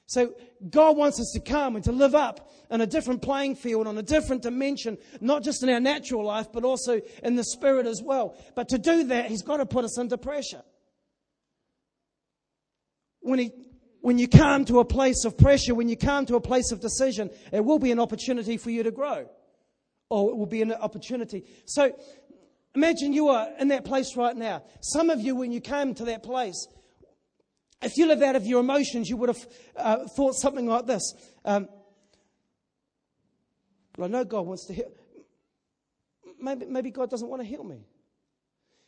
[0.08, 0.34] So
[0.70, 3.98] God wants us to come and to live up in a different playing field, on
[3.98, 8.02] a different dimension, not just in our natural life, but also in the spirit as
[8.02, 8.34] well.
[8.56, 10.62] But to do that, He's got to put us under pressure.
[13.20, 13.52] When, he,
[14.00, 16.80] when you come to a place of pressure, when you come to a place of
[16.80, 19.28] decision, it will be an opportunity for you to grow.
[20.08, 21.44] Or it will be an opportunity.
[21.66, 21.94] So
[22.74, 24.62] imagine you are in that place right now.
[24.80, 26.66] Some of you, when you came to that place,
[27.80, 31.14] if you live out of your emotions, you would have uh, thought something like this.
[31.44, 31.68] Um,
[33.96, 34.90] well, I know God wants to heal.
[36.40, 37.84] Maybe, maybe God doesn't want to heal me.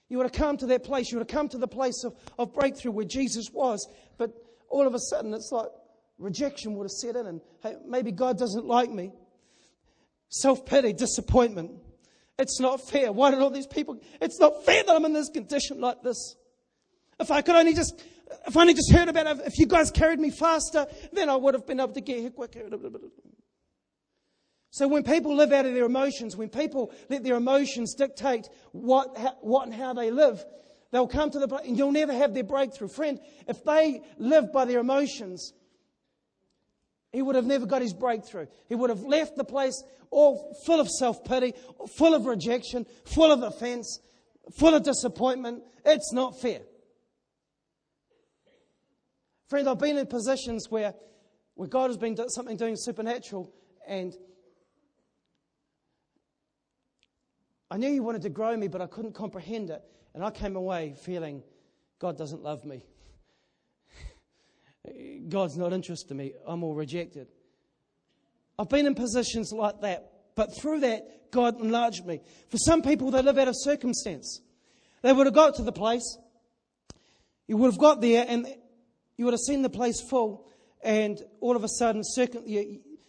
[0.09, 1.11] You would have come to that place.
[1.11, 3.89] You would have come to the place of, of breakthrough where Jesus was.
[4.19, 4.33] But
[4.69, 5.69] all of a sudden, it's like
[6.19, 7.27] rejection would have set in.
[7.27, 9.13] And hey, maybe God doesn't like me.
[10.29, 11.73] Self pity, disappointment.
[12.39, 13.13] It's not fair.
[13.13, 14.01] Why did all these people?
[14.21, 16.37] It's not fair that I'm in this condition like this.
[17.19, 18.03] If I could only just
[18.47, 21.37] if I only just heard about it, if you guys carried me faster, then I
[21.37, 22.63] would have been able to get here quicker.
[24.71, 29.17] So when people live out of their emotions, when people let their emotions dictate what,
[29.43, 30.45] what and how they live,
[30.93, 32.89] they'll come to the, and you'll never have their breakthrough.
[32.89, 35.53] Friend, if they lived by their emotions,
[37.13, 38.47] he would have never got his breakthrough.
[38.69, 41.55] He would have left the place all full of self pity,
[41.97, 44.01] full of rejection, full of offense,
[44.57, 45.65] full of disappointment.
[45.85, 46.61] It's not fair.
[49.51, 50.95] Friends, I've been in positions where,
[51.57, 53.53] where God has been doing something doing supernatural,
[53.85, 54.15] and
[57.69, 59.83] I knew He wanted to grow me, but I couldn't comprehend it.
[60.15, 61.43] And I came away feeling
[61.99, 62.85] God doesn't love me.
[65.29, 66.33] God's not interested in me.
[66.47, 67.27] I'm all rejected.
[68.57, 72.21] I've been in positions like that, but through that, God enlarged me.
[72.51, 74.43] For some people, they live out of circumstance.
[75.03, 76.19] They would have got to the place,
[77.49, 78.47] you would have got there, and
[79.21, 80.47] you would have seen the place full,
[80.83, 82.03] and all of a sudden,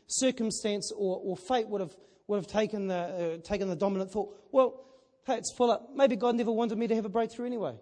[0.08, 1.96] circumstance or, or fate would have,
[2.28, 4.38] would have taken, the, uh, taken the dominant thought.
[4.52, 4.84] Well,
[5.26, 5.92] hey, it's full up.
[5.96, 7.78] Maybe God never wanted me to have a breakthrough anyway.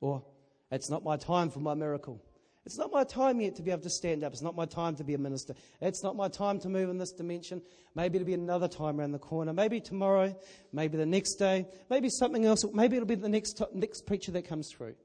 [0.00, 0.24] Or,
[0.72, 2.20] it's not my time for my miracle.
[2.66, 4.32] It's not my time yet to be able to stand up.
[4.32, 5.54] It's not my time to be a minister.
[5.80, 7.62] It's not my time to move in this dimension.
[7.94, 9.52] Maybe it'll be another time around the corner.
[9.52, 10.36] Maybe tomorrow.
[10.72, 11.68] Maybe the next day.
[11.90, 12.64] Maybe something else.
[12.74, 14.96] Maybe it'll be the next, next preacher that comes through.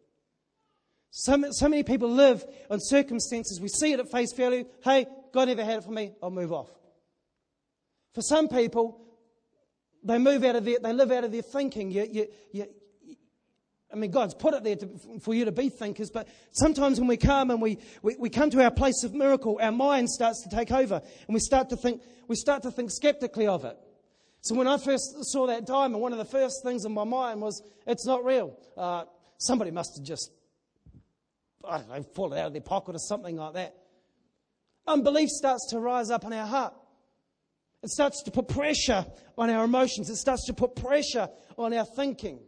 [1.12, 3.60] So, so many people live on circumstances.
[3.60, 4.66] We see it at face value.
[4.84, 6.14] Hey, God never had it for me.
[6.22, 6.70] I'll move off.
[8.14, 9.02] For some people,
[10.04, 11.92] they move out of their, they live out of their thinking.
[11.92, 12.66] You, you, you,
[13.92, 17.08] I mean, God's put it there to, for you to be thinkers, but sometimes when
[17.08, 20.44] we come and we, we, we come to our place of miracle, our mind starts
[20.44, 23.78] to take over and we start to think, we start to think skeptically of it.
[24.42, 27.42] So when I first saw that diamond, one of the first things in my mind
[27.42, 28.58] was, it's not real.
[28.76, 29.06] Uh,
[29.38, 30.32] somebody must have just
[31.70, 33.76] I don't know, out of their pocket or something like that.
[34.88, 36.74] Unbelief starts to rise up in our heart.
[37.84, 39.06] It starts to put pressure
[39.38, 40.10] on our emotions.
[40.10, 42.40] It starts to put pressure on our thinking.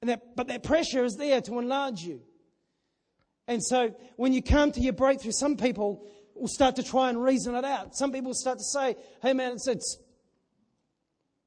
[0.00, 2.22] And That, but that pressure is there to enlarge you.
[3.46, 7.22] And so when you come to your breakthrough, some people will start to try and
[7.22, 7.96] reason it out.
[7.96, 9.98] Some people start to say, hey man, it's, it's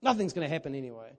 [0.02, 1.12] nothing's going to happen anyway.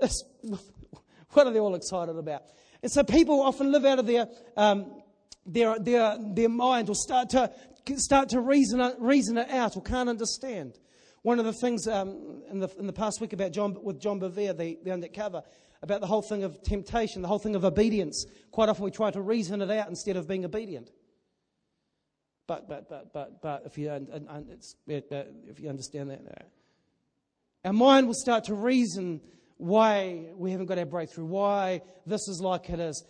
[0.00, 0.24] It's,
[1.30, 2.42] what are they all excited about?
[2.82, 5.02] And so people often live out of their, um,
[5.46, 7.52] their, their, their mind or start to,
[7.96, 10.78] start to reason, reason it out or can't understand.
[11.22, 14.18] One of the things um, in, the, in the past week about John, with John
[14.18, 15.42] Bevere, the, the undercover,
[15.80, 18.26] about the whole thing of temptation, the whole thing of obedience.
[18.50, 20.90] Quite often we try to reason it out instead of being obedient.
[22.48, 23.90] But, but, but, but, but if, you,
[24.88, 26.48] if you understand that,
[27.64, 29.20] our mind will start to reason
[29.62, 33.04] why we haven't got our breakthrough, why this is like it is,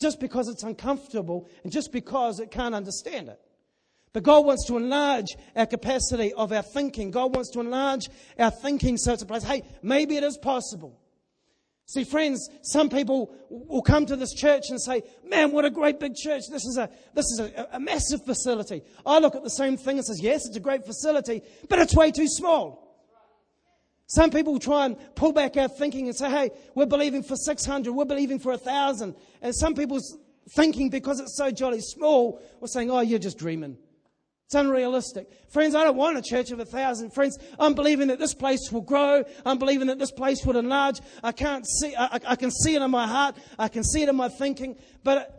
[0.00, 3.40] just because it's uncomfortable and just because it can't understand it.
[4.12, 7.10] But God wants to enlarge our capacity of our thinking.
[7.10, 8.08] God wants to enlarge
[8.38, 11.00] our thinking so it's a place, hey, maybe it is possible.
[11.86, 15.98] See, friends, some people will come to this church and say, man, what a great
[15.98, 16.42] big church.
[16.48, 18.82] This is a, this is a, a massive facility.
[19.04, 21.96] I look at the same thing and says, yes, it's a great facility, but it's
[21.96, 22.87] way too small.
[24.08, 27.92] Some people try and pull back our thinking and say, hey, we're believing for 600,
[27.92, 29.14] we're believing for 1,000.
[29.42, 30.16] And some people's
[30.50, 33.76] thinking, because it's so jolly small, we're saying, oh, you're just dreaming.
[34.46, 35.30] It's unrealistic.
[35.50, 37.10] Friends, I don't want a church of a thousand.
[37.10, 39.24] Friends, I'm believing that this place will grow.
[39.44, 41.02] I'm believing that this place will enlarge.
[41.22, 43.36] I can't see, I, I can see it in my heart.
[43.58, 44.76] I can see it in my thinking.
[45.04, 45.38] But,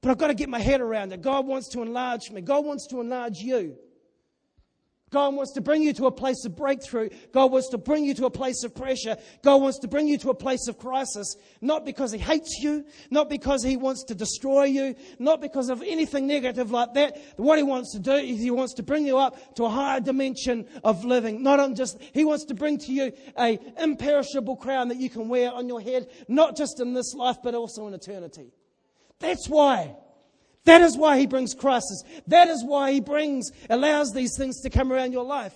[0.00, 1.20] but I've got to get my head around it.
[1.20, 2.40] God wants to enlarge me.
[2.40, 3.76] God wants to enlarge you.
[5.10, 7.08] God wants to bring you to a place of breakthrough.
[7.32, 9.16] God wants to bring you to a place of pressure.
[9.42, 12.84] God wants to bring you to a place of crisis, not because He hates you,
[13.10, 17.18] not because He wants to destroy you, not because of anything negative like that.
[17.36, 20.00] What He wants to do is He wants to bring you up to a higher
[20.00, 21.42] dimension of living.
[21.42, 25.28] Not on just, He wants to bring to you a imperishable crown that you can
[25.28, 28.52] wear on your head, not just in this life, but also in eternity.
[29.20, 29.96] That's why.
[30.68, 32.02] That is why he brings crisis.
[32.26, 35.54] That is why he brings, allows these things to come around your life.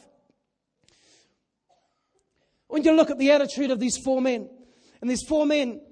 [2.69, 4.49] When you look at the attitude of these four men,
[5.03, 5.83] and these four men,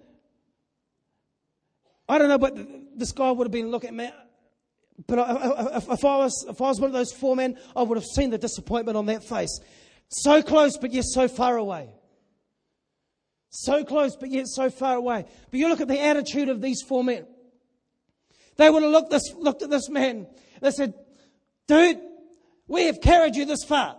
[2.08, 2.56] I don't know what
[2.96, 4.14] this guy would have been looking at,
[5.06, 8.06] but if I, was, if I was one of those four men, I would have
[8.06, 9.60] seen the disappointment on that face.
[10.08, 11.90] So close, but yet so far away.
[13.50, 15.26] So close, but yet so far away.
[15.50, 17.26] But you look at the attitude of these four men.
[18.56, 20.26] They would have looked, this, looked at this man.
[20.60, 20.94] They said,
[21.66, 22.00] Dude,
[22.66, 23.96] we have carried you this far.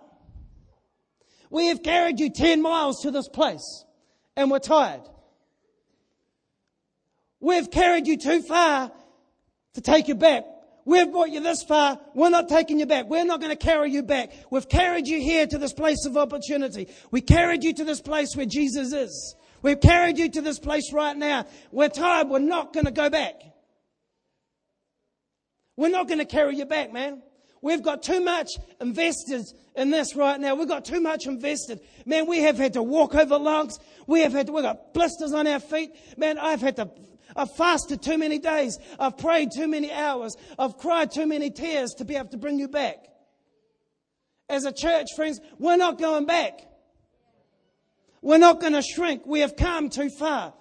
[1.49, 3.85] We have carried you 10 miles to this place,
[4.35, 5.01] and we're tired.
[7.41, 8.91] We've carried you too far
[9.73, 10.45] to take you back.
[10.85, 11.99] We've brought you this far.
[12.13, 13.05] We're not taking you back.
[13.07, 14.31] We're not going to carry you back.
[14.49, 16.87] We've carried you here to this place of opportunity.
[17.11, 19.35] We carried you to this place where Jesus is.
[19.61, 21.45] We've carried you to this place right now.
[21.71, 22.29] We're tired.
[22.29, 23.35] We're not going to go back.
[25.77, 27.21] We're not going to carry you back, man.
[27.61, 28.49] We've got too much
[28.79, 29.45] invested
[29.75, 30.55] in this right now.
[30.55, 31.79] We've got too much invested.
[32.05, 33.77] Man, we have had to walk over logs.
[34.07, 35.91] We have had to, we've got blisters on our feet.
[36.17, 36.89] Man, I've had to,
[37.35, 38.79] I've fasted too many days.
[38.99, 40.35] I've prayed too many hours.
[40.57, 42.97] I've cried too many tears to be able to bring you back.
[44.49, 46.59] As a church, friends, we're not going back.
[48.21, 49.25] We're not going to shrink.
[49.25, 50.53] We have come too far.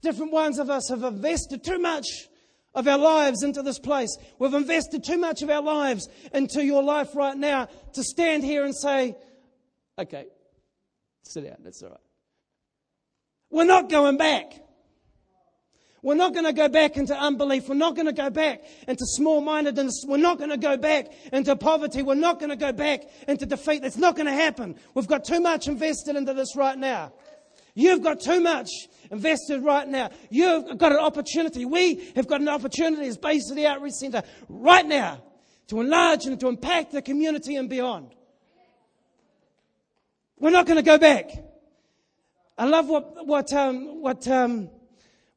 [0.00, 2.28] Different ones of us have invested too much
[2.74, 4.16] of our lives into this place.
[4.38, 8.64] We've invested too much of our lives into your life right now to stand here
[8.64, 9.16] and say,
[9.98, 10.26] okay,
[11.22, 11.98] sit down, that's all right.
[13.50, 14.52] We're not going back.
[16.02, 17.68] We're not going to go back into unbelief.
[17.68, 20.04] We're not going to go back into small mindedness.
[20.06, 22.02] We're not going to go back into poverty.
[22.02, 23.82] We're not going to go back into defeat.
[23.82, 24.76] That's not going to happen.
[24.94, 27.12] We've got too much invested into this right now.
[27.74, 28.70] You've got too much
[29.10, 30.10] invested right now.
[30.30, 31.64] You've got an opportunity.
[31.64, 35.22] We have got an opportunity as Bay City Outreach Centre right now
[35.68, 38.14] to enlarge and to impact the community and beyond.
[40.38, 41.30] We're not going to go back.
[42.56, 44.70] I love what, what, um, what um,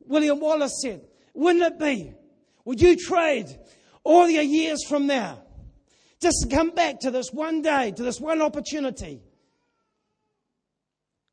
[0.05, 1.01] William Wallace said.
[1.33, 2.13] Wouldn't it be?
[2.65, 3.47] Would you trade
[4.03, 5.41] all your years from now
[6.21, 9.21] just to come back to this one day, to this one opportunity?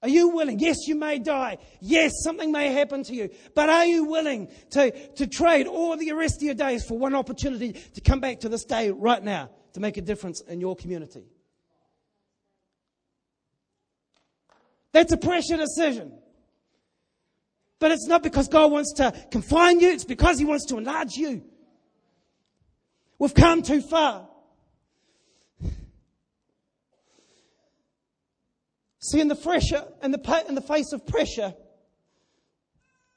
[0.03, 0.61] Are you willing?
[0.61, 1.59] Yes, you may die.
[1.81, 3.31] Yes, something may happen to you.
[3.55, 7.17] But are you willing to, to trade all the rest of your days for one
[7.17, 10.77] opportunity to come back to this day right now to make a difference in your
[10.77, 11.25] community?
[14.93, 16.13] That's a pressure decision.
[17.81, 21.17] But it's not because God wants to confine you, it's because He wants to enlarge
[21.17, 21.43] you.
[23.19, 24.28] We've come too far.
[29.09, 31.55] See, in the pressure, in the, in the face of pressure,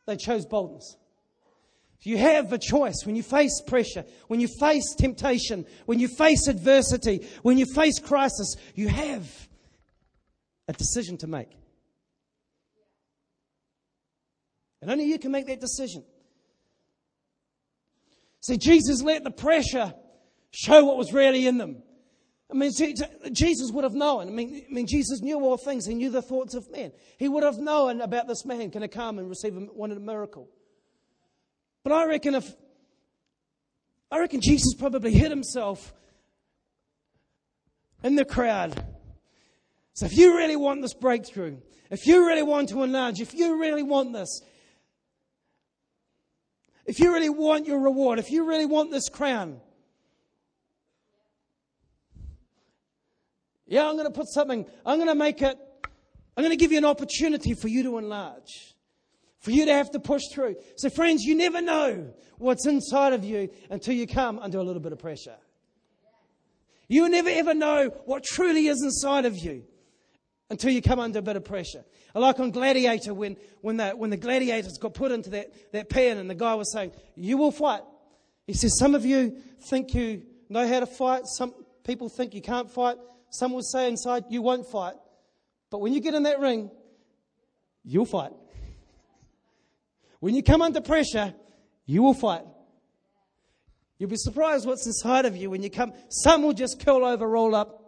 [0.08, 0.96] they chose boldness.
[2.04, 6.48] You have a choice when you face pressure, when you face temptation, when you face
[6.48, 9.50] adversity, when you face crisis, you have
[10.70, 11.50] a decision to make.
[14.82, 16.06] And only you can make that decision.
[18.40, 19.94] See, Jesus let the pressure
[20.52, 21.84] show what was really in them.
[22.52, 22.72] I mean,
[23.32, 24.28] Jesus would have known.
[24.28, 25.86] I mean, I mean, Jesus knew all things.
[25.86, 26.92] He knew the thoughts of men.
[27.18, 30.50] He would have known about this man going to come and receive one miracle.
[31.84, 32.54] But I reckon if,
[34.12, 35.94] I reckon Jesus probably hid himself
[38.04, 38.86] in the crowd.
[39.94, 41.58] So if you really want this breakthrough,
[41.90, 44.42] if you really want to enlarge, if you really want this,
[46.86, 49.62] if you really want your reward, if you really want this crown,
[53.72, 55.58] Yeah, I'm going to put something, I'm going to make it,
[56.36, 58.76] I'm going to give you an opportunity for you to enlarge,
[59.40, 60.58] for you to have to push through.
[60.76, 64.82] So, friends, you never know what's inside of you until you come under a little
[64.82, 65.38] bit of pressure.
[66.90, 69.64] You never ever know what truly is inside of you
[70.50, 71.86] until you come under a bit of pressure.
[72.14, 76.18] Like on Gladiator when, when, the, when the gladiators got put into that, that pen
[76.18, 77.84] and the guy was saying, You will fight.
[78.48, 81.54] He says, Some of you think you know how to fight, some
[81.86, 82.98] people think you can't fight.
[83.32, 84.96] Some will say inside, you won't fight.
[85.72, 86.70] But when you get in that ring,
[87.84, 88.34] you'll fight.
[90.20, 91.34] When you come under pressure,
[91.86, 92.44] you will fight.
[93.98, 95.94] You'll be surprised what's inside of you when you come.
[96.10, 97.82] Some will just curl over, roll up,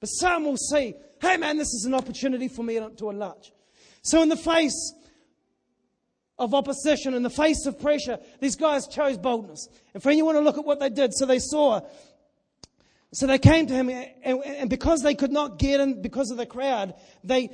[0.00, 3.52] But some will see, hey man, this is an opportunity for me to enlarge.
[4.02, 4.94] So in the face
[6.38, 9.68] of opposition, in the face of pressure, these guys chose boldness.
[9.92, 11.12] And friend, you want to look at what they did.
[11.14, 11.80] So they saw,
[13.12, 16.36] so they came to him, and, and because they could not get in because of
[16.36, 16.94] the crowd,
[17.24, 17.46] they,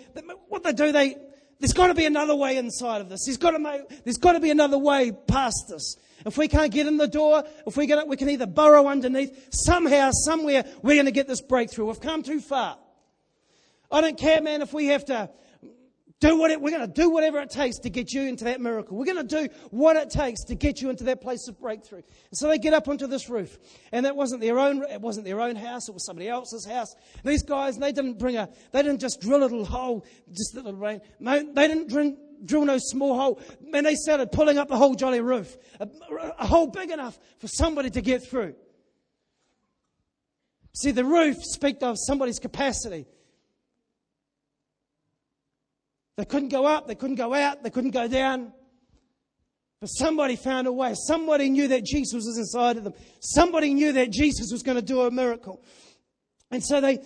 [0.49, 1.17] what they do, they,
[1.61, 3.27] there's got to be another way inside of this.
[3.27, 5.97] There's got to, make, there's got to be another way past this.
[6.27, 9.49] If we can't get in the door, if we get we can either burrow underneath.
[9.53, 11.87] Somehow, somewhere, we're going to get this breakthrough.
[11.87, 12.79] We've come too far.
[13.91, 15.31] I don't care, man, if we have to
[16.21, 18.61] do what it, we're going to do whatever it takes to get you into that
[18.61, 18.97] miracle.
[18.97, 21.99] We're going to do what it takes to get you into that place of breakthrough.
[21.99, 23.59] And so they get up onto this roof,
[23.93, 24.83] and that wasn't their own.
[24.85, 25.89] It wasn't their own house.
[25.89, 26.95] It was somebody else's house.
[27.23, 28.49] And these guys, they didn't bring a.
[28.73, 31.01] They didn't just drill a little hole, just a little rain.
[31.21, 33.41] They didn't drill, drill no small hole.
[33.61, 35.89] Man, they started pulling up the whole jolly roof, a,
[36.39, 38.55] a hole big enough for somebody to get through.
[40.77, 43.07] See, the roof speaks of somebody's capacity.
[46.17, 48.53] They couldn't go up, they couldn't go out, they couldn't go down.
[49.81, 50.95] But somebody found a way.
[50.95, 52.95] Somebody knew that Jesus was inside of them.
[53.21, 55.63] Somebody knew that Jesus was going to do a miracle.
[56.51, 57.01] And so they,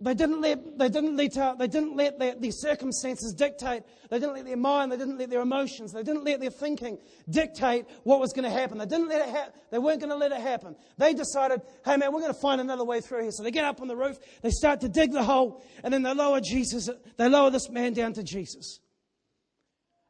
[0.00, 3.82] they didn't let, they didn't let, uh, they didn't let their, their, circumstances dictate.
[4.08, 6.98] They didn't let their mind, they didn't let their emotions, they didn't let their thinking
[7.28, 8.78] dictate what was going to happen.
[8.78, 10.76] They didn't let it ha- they weren't going to let it happen.
[10.98, 13.32] They decided, hey man, we're going to find another way through here.
[13.32, 16.04] So they get up on the roof, they start to dig the hole, and then
[16.04, 18.78] they lower Jesus, they lower this man down to Jesus.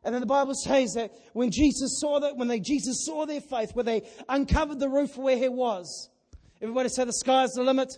[0.05, 3.41] And then the Bible says that when Jesus saw that, when they, Jesus saw their
[3.41, 6.11] faith, where they uncovered the roof where he was,
[6.61, 7.97] everybody say the sky's the limit.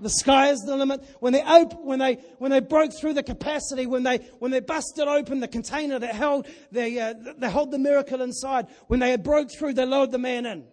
[0.00, 1.02] The sky is the limit.
[1.20, 4.60] When they, op- when they, when they broke through the capacity, when they, when they
[4.60, 9.10] busted open the container that held the, uh, that held the miracle inside, when they
[9.10, 10.64] had broke through, they lowered the man in.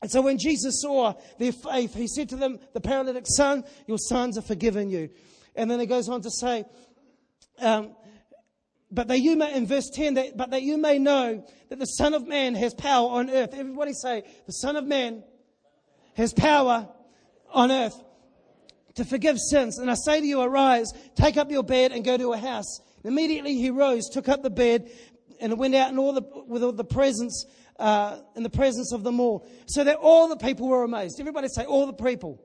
[0.00, 3.98] And so when Jesus saw their faith, he said to them, the paralytic son, your
[3.98, 5.10] sons are forgiven you.
[5.56, 6.64] And then he goes on to say,
[7.60, 7.96] um,
[8.90, 11.84] but that you may, in verse 10, that, but that you may know that the
[11.84, 13.50] Son of Man has power on earth.
[13.52, 15.22] Everybody say, the Son of Man
[16.14, 16.88] has power
[17.52, 18.00] on earth
[18.98, 19.78] to forgive sins.
[19.78, 22.80] And I say to you, arise, take up your bed and go to a house.
[23.02, 24.90] And immediately he rose, took up the bed,
[25.40, 27.46] and went out in all the, with all the presence,
[27.78, 29.48] uh, in the presence of them all.
[29.66, 31.20] So that all the people were amazed.
[31.20, 32.42] Everybody say, all the people.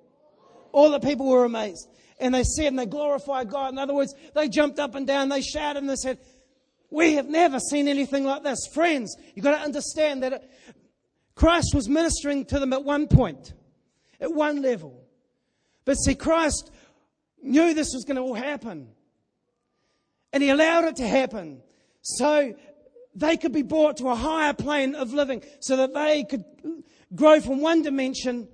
[0.72, 1.88] All the people were amazed.
[2.20, 3.72] And they said, and they glorified God.
[3.72, 6.20] In other words, they jumped up and down, they shouted, and they said,
[6.92, 8.68] we have never seen anything like this.
[8.72, 10.48] Friends, you've got to understand that
[11.34, 13.54] Christ was ministering to them at one point
[14.20, 15.04] at one level.
[15.86, 16.72] But see, Christ
[17.42, 18.90] knew this was going to all happen.
[20.32, 21.62] And he allowed it to happen
[22.02, 22.56] so
[23.16, 26.44] they could be brought to a higher plane of living so that they could
[27.14, 28.48] grow from one dimension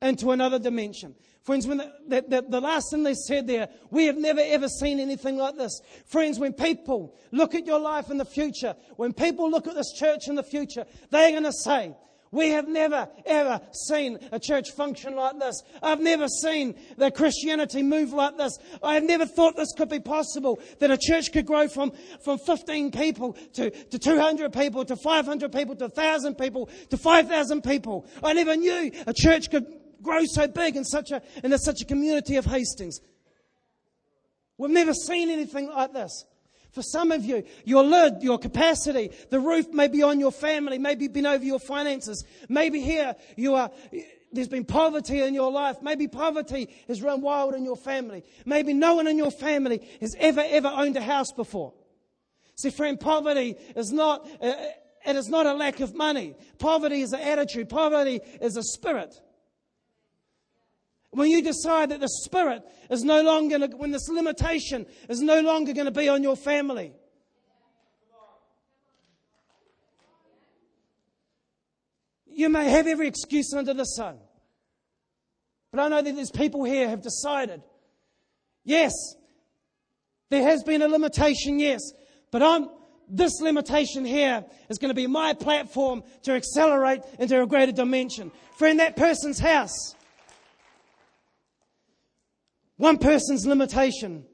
[0.00, 1.14] into another dimension.
[1.42, 4.68] Friends, when the, the, the, the, last thing they said there, we have never ever
[4.68, 5.80] seen anything like this.
[6.06, 9.92] Friends, when people look at your life in the future, when people look at this
[9.92, 11.94] church in the future, they're going to say,
[12.36, 15.62] we have never, ever seen a church function like this.
[15.82, 18.58] I've never seen the Christianity move like this.
[18.82, 22.38] I have never thought this could be possible, that a church could grow from, from
[22.38, 28.06] 15 people to, to 200 people to 500 people to 1,000 people to 5,000 people.
[28.22, 29.66] I never knew a church could
[30.02, 33.00] grow so big in such a, in such a community of Hastings.
[34.58, 36.24] We've never seen anything like this.
[36.76, 40.76] For some of you, your lid, your capacity, the roof may be on your family,
[40.76, 42.22] maybe been over your finances.
[42.50, 43.70] Maybe here you are,
[44.30, 45.78] there's been poverty in your life.
[45.80, 48.24] Maybe poverty has run wild in your family.
[48.44, 51.72] Maybe no one in your family has ever, ever owned a house before.
[52.56, 54.52] See, friend, poverty is not, uh,
[55.06, 56.34] it is not a lack of money.
[56.58, 57.70] Poverty is an attitude.
[57.70, 59.18] Poverty is a spirit.
[61.16, 65.72] When you decide that the Spirit is no longer, when this limitation is no longer
[65.72, 66.92] going to be on your family.
[72.26, 74.18] You may have every excuse under the sun.
[75.72, 77.62] But I know that there's people here have decided,
[78.62, 78.92] yes,
[80.28, 81.80] there has been a limitation, yes,
[82.30, 82.68] but I'm,
[83.08, 88.30] this limitation here is going to be my platform to accelerate into a greater dimension.
[88.58, 89.95] Friend, that person's house
[92.76, 94.24] one person's limitation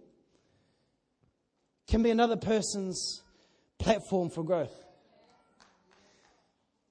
[1.89, 3.23] can be another person's
[3.79, 4.75] platform for growth.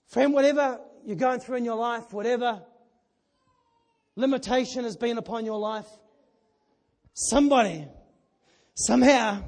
[0.08, 2.62] Friend, whatever you're going through in your life, whatever
[4.16, 5.88] limitation has been upon your life,
[7.14, 7.88] somebody,
[8.76, 9.44] somehow,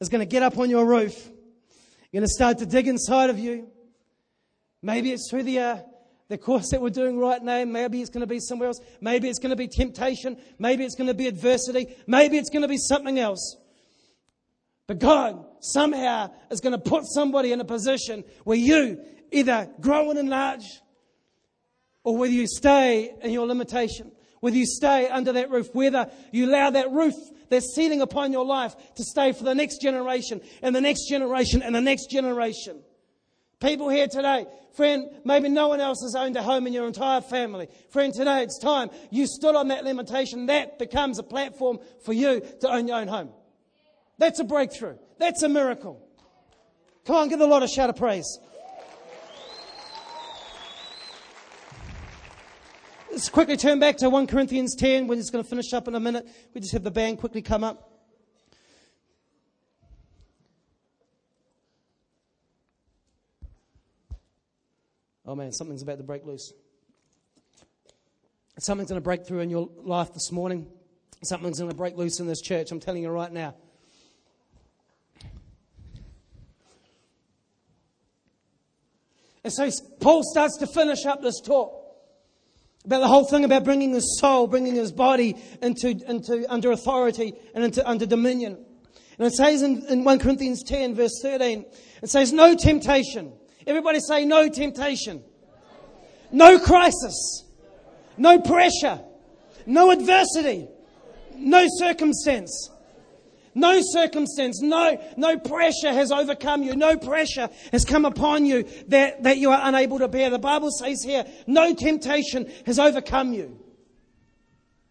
[0.00, 1.26] is going to get up on your roof.
[2.10, 3.68] You're going to start to dig inside of you.
[4.82, 5.78] Maybe it's through the, uh,
[6.30, 8.80] the course that we're doing right now, maybe it's going to be somewhere else.
[9.00, 10.38] Maybe it's going to be temptation.
[10.60, 11.88] Maybe it's going to be adversity.
[12.06, 13.56] Maybe it's going to be something else.
[14.86, 20.10] But God somehow is going to put somebody in a position where you either grow
[20.10, 20.64] and enlarge
[22.04, 26.48] or whether you stay in your limitation, whether you stay under that roof, whether you
[26.48, 27.14] allow that roof,
[27.48, 31.60] that ceiling upon your life to stay for the next generation and the next generation
[31.60, 32.80] and the next generation.
[33.60, 37.20] People here today, friend, maybe no one else has owned a home in your entire
[37.20, 37.68] family.
[37.90, 40.46] Friend, today it's time you stood on that limitation.
[40.46, 43.28] That becomes a platform for you to own your own home.
[44.16, 44.96] That's a breakthrough.
[45.18, 46.02] That's a miracle.
[47.04, 48.38] Come on, give the Lord a shout of praise.
[53.10, 55.06] Let's quickly turn back to 1 Corinthians 10.
[55.06, 56.26] We're just going to finish up in a minute.
[56.54, 57.89] We just have the band quickly come up.
[65.30, 66.52] Oh man, something's about to break loose.
[68.58, 70.66] Something's going to break through in your life this morning.
[71.22, 72.72] Something's going to break loose in this church.
[72.72, 73.54] I'm telling you right now.
[79.44, 79.70] And so
[80.00, 81.80] Paul starts to finish up this talk
[82.84, 87.34] about the whole thing about bringing his soul, bringing his body into, into under authority
[87.54, 88.58] and into under dominion.
[89.16, 91.66] And it says in, in 1 Corinthians 10, verse 13,
[92.02, 93.34] it says, No temptation.
[93.70, 95.22] Everybody say, No temptation.
[96.30, 97.44] No crisis.
[98.16, 99.00] No pressure.
[99.66, 100.68] No adversity.
[101.36, 102.70] No circumstance
[103.54, 106.76] no circumstance, no, no pressure has overcome you.
[106.76, 110.30] No pressure has come upon you that, that you are unable to bear.
[110.30, 113.58] The Bible says here, no temptation has overcome you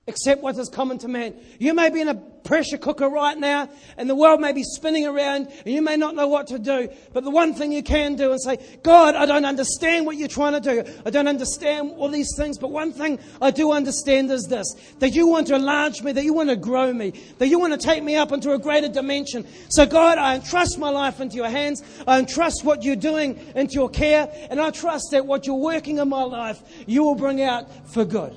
[0.10, 1.36] except what is common to man.
[1.60, 5.05] You may be in a pressure cooker right now, and the world may be spinning
[5.05, 6.89] around, and you may not know what to do.
[7.14, 10.28] But the one thing you can do is say, God, I don't understand what you're
[10.28, 10.91] trying to do.
[11.05, 14.66] I don't understand all these things, but one thing I do understand is this
[14.97, 17.80] that you want to enlarge me, that you want to grow me, that you want
[17.80, 19.45] to take me up into a greater dimension.
[19.70, 21.84] So, God, I entrust my life into your hands.
[22.07, 25.99] I entrust what you're doing into your care, and I trust that what you're working
[25.99, 28.36] in my life, you will bring out for good.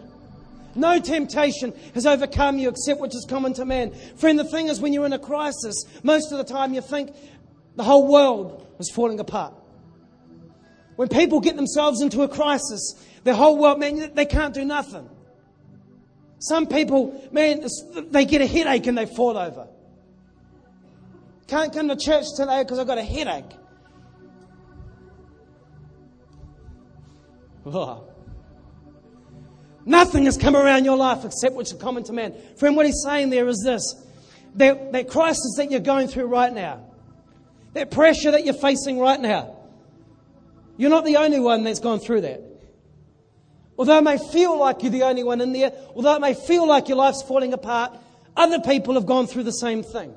[0.74, 3.92] No temptation has overcome you except which is common to man.
[4.16, 7.14] Friend, the thing is, when you're in a crisis, most of the time you think
[7.76, 9.54] the whole world is falling apart.
[10.96, 12.94] When people get themselves into a crisis,
[13.24, 15.08] the whole world, man, they can't do nothing.
[16.38, 17.64] Some people, man,
[18.10, 19.68] they get a headache and they fall over.
[21.46, 23.44] Can't come to church today because I've got a headache.
[27.64, 28.11] Oh.
[29.84, 32.34] Nothing has come around your life except what is common to man.
[32.56, 33.94] Friend, what he's saying there is this
[34.54, 36.84] that, that crisis that you're going through right now,
[37.72, 39.56] that pressure that you're facing right now,
[40.76, 42.42] you're not the only one that's gone through that.
[43.78, 46.66] Although it may feel like you're the only one in there, although it may feel
[46.66, 47.96] like your life's falling apart,
[48.36, 50.14] other people have gone through the same thing.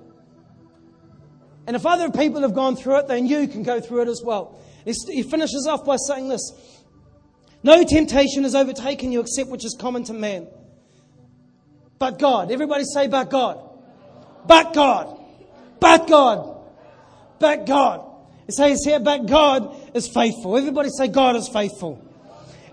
[1.68, 4.22] And if other people have gone through it, then you can go through it as
[4.24, 4.60] well.
[4.86, 6.52] He finishes off by saying this
[7.66, 10.46] no temptation has overtaken you except which is common to man.
[11.98, 12.52] But God.
[12.52, 13.60] Everybody say, but God.
[14.46, 15.20] But God.
[15.80, 16.64] But God.
[17.40, 18.06] But God.
[18.48, 20.56] It says here, but God is faithful.
[20.56, 22.00] Everybody say, God is faithful.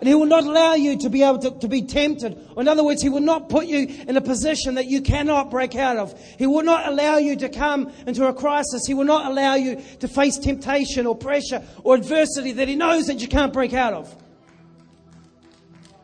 [0.01, 2.36] And He will not allow you to be able to, to be tempted.
[2.59, 5.74] In other words, He will not put you in a position that you cannot break
[5.74, 6.12] out of.
[6.38, 8.82] He will not allow you to come into a crisis.
[8.86, 13.07] He will not allow you to face temptation or pressure or adversity that He knows
[13.07, 14.14] that you can't break out of.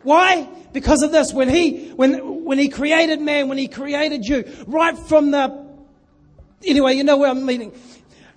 [0.03, 0.49] Why?
[0.73, 1.33] Because of this.
[1.33, 5.67] When he, when, when he created man, when he created you, right from the,
[6.65, 7.73] anyway, you know where I'm meaning.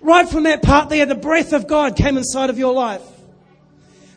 [0.00, 3.02] Right from that part there, the breath of God came inside of your life.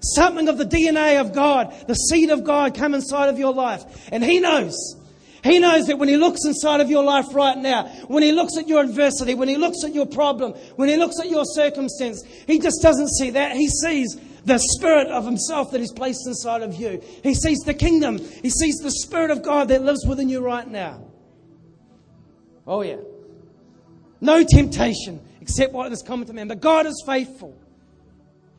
[0.02, 4.10] Something of the DNA of God, the seed of God came inside of your life.
[4.12, 4.96] And he knows.
[5.44, 8.58] He knows that when he looks inside of your life right now, when he looks
[8.58, 12.24] at your adversity, when he looks at your problem, when he looks at your circumstance,
[12.48, 13.56] he just doesn't see that.
[13.56, 17.02] He sees the Spirit of Himself that is placed inside of you.
[17.24, 18.20] He sees the kingdom.
[18.20, 21.04] He sees the Spirit of God that lives within you right now.
[22.66, 22.98] Oh, yeah.
[24.22, 26.48] No temptation except what is common to man.
[26.48, 27.56] But God is faithful.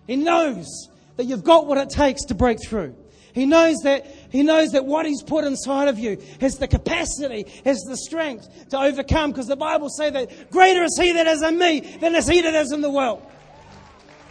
[0.06, 2.94] He knows that you've got what it takes to break through.
[3.32, 7.44] He knows that he knows that what he's put inside of you has the capacity,
[7.64, 9.30] has the strength to overcome.
[9.30, 12.40] Because the Bible says that greater is he that is in me than is he
[12.40, 13.26] that is in the world.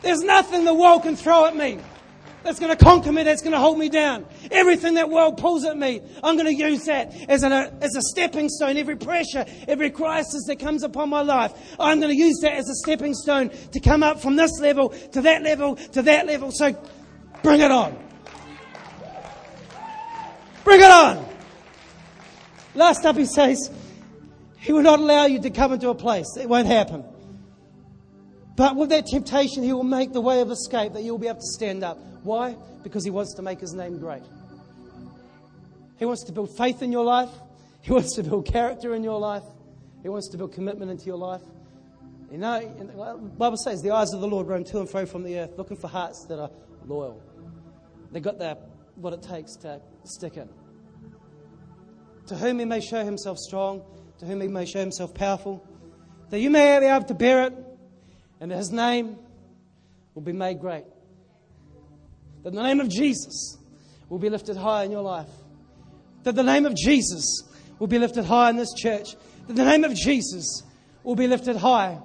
[0.05, 1.79] There's nothing the world can throw at me
[2.43, 4.23] that's going to conquer me, that's going to hold me down.
[4.51, 8.03] Everything that world pulls at me, I'm going to use that as, a, as a
[8.03, 8.77] stepping stone.
[8.77, 12.69] Every pressure, every crisis that comes upon my life, I'm going to use that as
[12.69, 16.51] a stepping stone to come up from this level to that level to that level.
[16.51, 16.77] So
[17.41, 17.97] bring it on.
[20.63, 21.27] Bring it on.
[22.75, 23.71] Last up, he says,
[24.59, 26.37] He will not allow you to come into a place.
[26.39, 27.05] It won't happen.
[28.55, 31.39] But with that temptation, He will make the way of escape that you'll be able
[31.39, 31.97] to stand up.
[32.23, 32.55] Why?
[32.83, 34.23] Because He wants to make His name great.
[35.97, 37.29] He wants to build faith in your life.
[37.81, 39.43] He wants to build character in your life.
[40.01, 41.41] He wants to build commitment into your life.
[42.31, 45.23] You know, the Bible says the eyes of the Lord roam to and fro from
[45.23, 46.49] the earth, looking for hearts that are
[46.85, 47.21] loyal.
[48.11, 48.57] They've got the,
[48.95, 50.49] what it takes to stick in.
[52.27, 53.83] To whom he may show himself strong,
[54.19, 55.63] to whom he may show himself powerful,
[56.29, 57.53] that you may be able to bear it,
[58.39, 59.17] and his name
[60.13, 60.85] will be made great.
[62.43, 63.57] That the name of Jesus
[64.09, 65.29] will be lifted high in your life.
[66.23, 67.43] That the name of Jesus
[67.79, 69.15] will be lifted high in this church.
[69.47, 70.63] That the name of Jesus
[71.03, 71.99] will be lifted high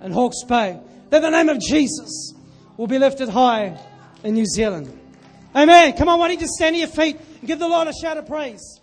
[0.00, 0.78] in Hawke's Bay.
[1.10, 2.34] That the name of Jesus
[2.76, 3.78] will be lifted high
[4.22, 4.92] in New Zealand.
[5.54, 5.94] Amen.
[5.94, 7.92] Come on, why don't you just stand to your feet and give the Lord a
[7.92, 8.80] shout of praise?